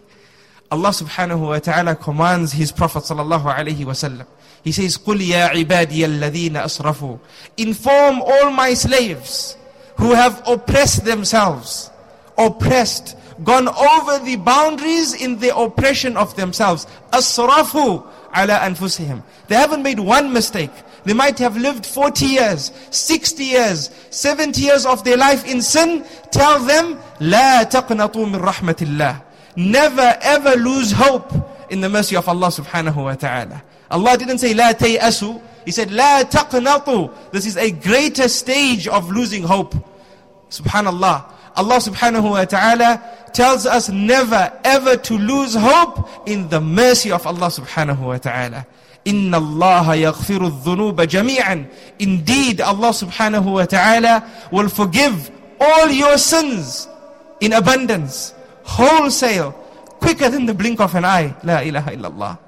Allah 0.71 0.91
subhanahu 0.91 1.49
wa 1.49 1.59
ta'ala 1.59 1.97
commands 1.97 2.53
His 2.53 2.71
Prophet 2.71 3.03
sallallahu 3.03 3.53
alayhi 3.53 3.85
wa 3.85 3.93
sallam. 3.93 4.27
He 4.63 4.73
says, 4.73 4.99
قُلْ 4.99 5.21
يَا 5.21 5.49
عِبَادِيَ 5.49 6.21
الَّذِينَ 6.21 6.53
أَسْرَفُوا 6.53 7.19
Inform 7.57 8.23
all 8.23 8.51
my 8.51 8.75
slaves 8.75 9.57
who 9.97 10.13
have 10.15 10.43
oppressed 10.47 11.05
themselves, 11.05 11.91
oppressed, 12.39 13.17
gone 13.43 13.69
over 13.69 14.25
the 14.25 14.37
boundaries 14.37 15.15
in 15.15 15.39
the 15.39 15.57
oppression 15.57 16.17
of 16.17 16.37
themselves. 16.37 16.87
أَسْرَفُوا 17.13 18.07
عَلَى 18.33 18.61
أَنفُسِهِمْ 18.61 19.23
They 19.49 19.57
haven't 19.57 19.83
made 19.83 19.99
one 19.99 20.33
mistake. 20.33 20.71
They 21.05 21.15
might 21.15 21.39
have 21.39 21.57
lived 21.57 21.87
40 21.87 22.27
years, 22.27 22.73
60 22.91 23.43
years, 23.43 23.91
70 24.11 24.61
years 24.61 24.85
of 24.87 25.03
their 25.03 25.17
life 25.17 25.47
in 25.47 25.63
sin. 25.63 26.05
Tell 26.31 26.61
them, 26.61 26.99
لا 27.21 27.65
تقنطوا 27.65 28.27
من 28.27 28.37
رحمة 28.41 28.77
الله. 28.83 29.23
Never 29.57 30.17
ever 30.21 30.57
lose 30.57 30.93
hope 30.93 31.33
in 31.71 31.81
the 31.81 31.89
mercy 31.89 32.17
of 32.17 32.29
Allah 32.29 32.49
subhanahu 32.49 32.97
wa 32.97 33.15
ta'ala. 33.15 33.63
Allah 33.91 34.17
didn't 34.17 34.39
say 34.39 34.55
لا 34.55 34.73
تيأسوا. 34.73 35.41
He 35.65 35.73
said 35.73 35.89
لا 35.89 36.23
تقنطوا. 36.23 37.33
This 37.33 37.47
is 37.47 37.57
a 37.57 37.71
greater 37.71 38.29
stage 38.29 38.89
of 38.89 39.11
losing 39.11 39.43
hope. 39.43 39.75
Subhanallah. 40.51 41.33
Allah 41.57 41.77
subhanahu 41.77 42.31
wa 42.31 42.45
ta'ala 42.45 43.03
tells 43.33 43.67
us 43.67 43.89
never 43.89 44.53
ever 44.65 44.97
to 44.97 45.15
lose 45.19 45.55
hope 45.55 46.29
in 46.29 46.49
the 46.49 46.61
mercy 46.61 47.11
of 47.11 47.27
Allah 47.27 47.47
subhanahu 47.49 47.99
wa 47.99 48.19
ta'ala. 48.19 48.67
إن 49.07 49.35
الله 49.35 49.95
يغفر 49.95 50.47
الذنوب 50.47 51.01
جميعا 51.01 51.67
Indeed, 51.99 52.61
Allah 52.61 52.91
subhanahu 52.91 53.53
wa 53.53 53.65
ta'ala 53.65 54.29
will 54.53 54.69
forgive 54.69 55.31
all 55.61 55.89
your 55.89 56.19
sins 56.19 56.89
in 57.41 57.53
abundance, 57.53 58.35
wholesale, 58.66 59.52
quicker 60.00 60.30
than 60.30 60.46
the 60.46 60.54
blink 60.54 60.80
of 60.80 60.94
an 60.96 61.06
eye. 61.06 61.36
La 61.44 61.60
ilaha 61.60 61.92
illallah. 61.92 62.40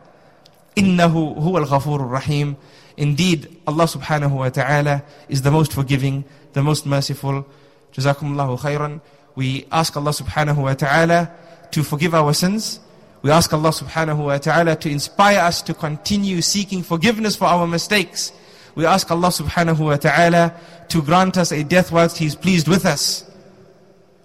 Innahu 0.76 1.38
huwa 1.40 1.62
al-ghafurur 1.62 2.12
rahim. 2.12 2.58
Indeed, 2.98 3.62
Allah 3.66 3.86
subhanahu 3.86 4.32
wa 4.32 4.50
ta'ala 4.50 5.04
is 5.30 5.42
the 5.44 5.52
most 5.52 5.72
forgiving, 5.72 6.26
the 6.54 6.64
most 6.64 6.86
merciful. 6.86 7.46
Jazakumullahu 7.94 8.60
khairan. 8.60 9.02
We 9.36 9.66
ask 9.72 9.96
Allah 9.96 10.12
subhanahu 10.12 10.58
wa 10.58 10.74
ta'ala 10.74 11.32
to 11.72 11.84
forgive 11.84 12.16
our 12.16 12.34
sins. 12.34 12.80
We 13.22 13.32
ask 13.32 13.54
Allah 13.54 13.70
subhanahu 13.70 14.26
wa 14.26 14.38
ta'ala 14.38 14.76
to 14.78 14.90
inspire 14.90 15.40
us 15.40 15.62
to 15.64 15.74
continue 15.74 16.42
seeking 16.42 16.82
forgiveness 16.82 17.36
for 17.36 17.46
our 17.46 17.68
mistakes. 17.68 18.32
We 18.74 18.86
ask 18.86 19.10
Allah 19.12 19.30
subhanahu 19.30 19.80
wa 19.80 19.98
ta'ala 19.98 20.56
to 20.90 21.02
grant 21.02 21.38
us 21.38 21.52
a 21.52 21.64
death 21.64 21.92
whilst 21.92 22.18
He 22.18 22.26
is 22.26 22.36
pleased 22.36 22.68
with 22.68 22.86
us. 22.86 23.27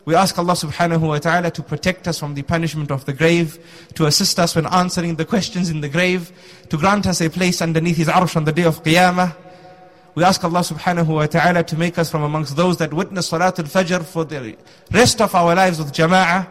We 0.04 0.16
ask 0.16 0.36
Allah 0.36 0.54
subhanahu 0.54 1.00
wa 1.00 1.18
ta'ala 1.18 1.52
to 1.52 1.62
protect 1.62 2.08
us 2.08 2.18
from 2.18 2.34
the 2.34 2.42
punishment 2.42 2.90
of 2.90 3.04
the 3.04 3.12
grave, 3.12 3.58
to 3.94 4.06
assist 4.06 4.40
us 4.40 4.56
when 4.56 4.66
answering 4.66 5.14
the 5.14 5.24
questions 5.24 5.70
in 5.70 5.80
the 5.80 5.88
grave, 5.88 6.32
to 6.70 6.76
grant 6.76 7.06
us 7.06 7.20
a 7.20 7.30
place 7.30 7.62
underneath 7.62 7.98
His 7.98 8.08
arsh 8.08 8.34
on 8.34 8.44
the 8.44 8.52
day 8.52 8.64
of 8.64 8.82
Qiyamah. 8.82 9.36
We 10.16 10.24
ask 10.24 10.42
Allah 10.42 10.60
subhanahu 10.60 11.06
wa 11.06 11.26
ta'ala 11.26 11.62
to 11.64 11.76
make 11.76 11.98
us 11.98 12.10
from 12.10 12.22
amongst 12.22 12.56
those 12.56 12.78
that 12.78 12.92
witness 12.92 13.30
Salatul 13.30 13.70
Fajr 13.70 14.04
for 14.04 14.24
the 14.24 14.56
rest 14.90 15.20
of 15.20 15.34
our 15.36 15.54
lives 15.54 15.78
with 15.78 15.92
Jama'ah 15.92 16.48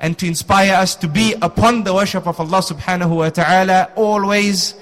and 0.00 0.18
to 0.18 0.26
inspire 0.26 0.74
us 0.74 0.96
to 0.96 1.06
be 1.06 1.34
upon 1.42 1.84
the 1.84 1.92
worship 1.92 2.26
of 2.26 2.40
Allah 2.40 2.62
subhanahu 2.62 3.16
wa 3.16 3.28
ta'ala 3.28 3.92
always. 3.94 4.74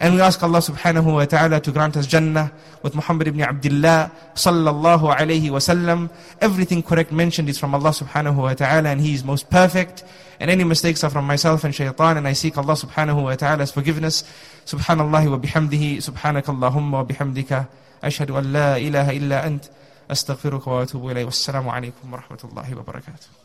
And 0.00 0.14
we 0.14 0.20
ask 0.20 0.42
Allah 0.42 0.58
subhanahu 0.58 1.14
wa 1.14 1.24
ta'ala 1.24 1.60
to 1.60 1.72
grant 1.72 1.96
us 1.96 2.06
Jannah 2.06 2.52
with 2.82 2.94
Muhammad 2.94 3.28
ibn 3.28 3.40
Abdullah 3.40 4.12
sallallahu 4.34 5.16
alayhi 5.16 5.50
wa 5.50 5.58
sallam. 5.58 6.10
Everything 6.40 6.82
correct 6.82 7.12
mentioned 7.12 7.48
is 7.48 7.58
from 7.58 7.74
Allah 7.74 7.90
subhanahu 7.90 8.36
wa 8.36 8.52
ta'ala 8.52 8.90
and 8.90 9.00
He 9.00 9.14
is 9.14 9.24
most 9.24 9.48
perfect. 9.48 10.04
And 10.38 10.50
any 10.50 10.64
mistakes 10.64 11.02
are 11.02 11.10
from 11.10 11.26
myself 11.26 11.64
and 11.64 11.74
shaitan 11.74 12.18
and 12.18 12.28
I 12.28 12.34
seek 12.34 12.58
Allah 12.58 12.74
subhanahu 12.74 13.22
wa 13.22 13.34
ta'ala's 13.36 13.72
forgiveness. 13.72 14.22
Subhanallah 14.66 15.30
wa 15.30 15.38
bihamdihi, 15.38 15.96
subhanakallahumma 15.98 16.92
wa 16.92 17.04
bihamdika. 17.04 17.68
أشهد 18.04 18.30
أن 18.30 18.52
لا 18.52 18.76
إله 18.76 19.10
إلا 19.10 19.46
أنت 19.46 19.64
أستغفرك 20.10 20.66
وأتوب 20.66 21.10
إليه 21.10 21.24
والسلام 21.24 21.68
عليكم 21.68 22.12
ورحمة 22.12 22.38
الله 22.44 22.78
وبركاته 22.78 23.28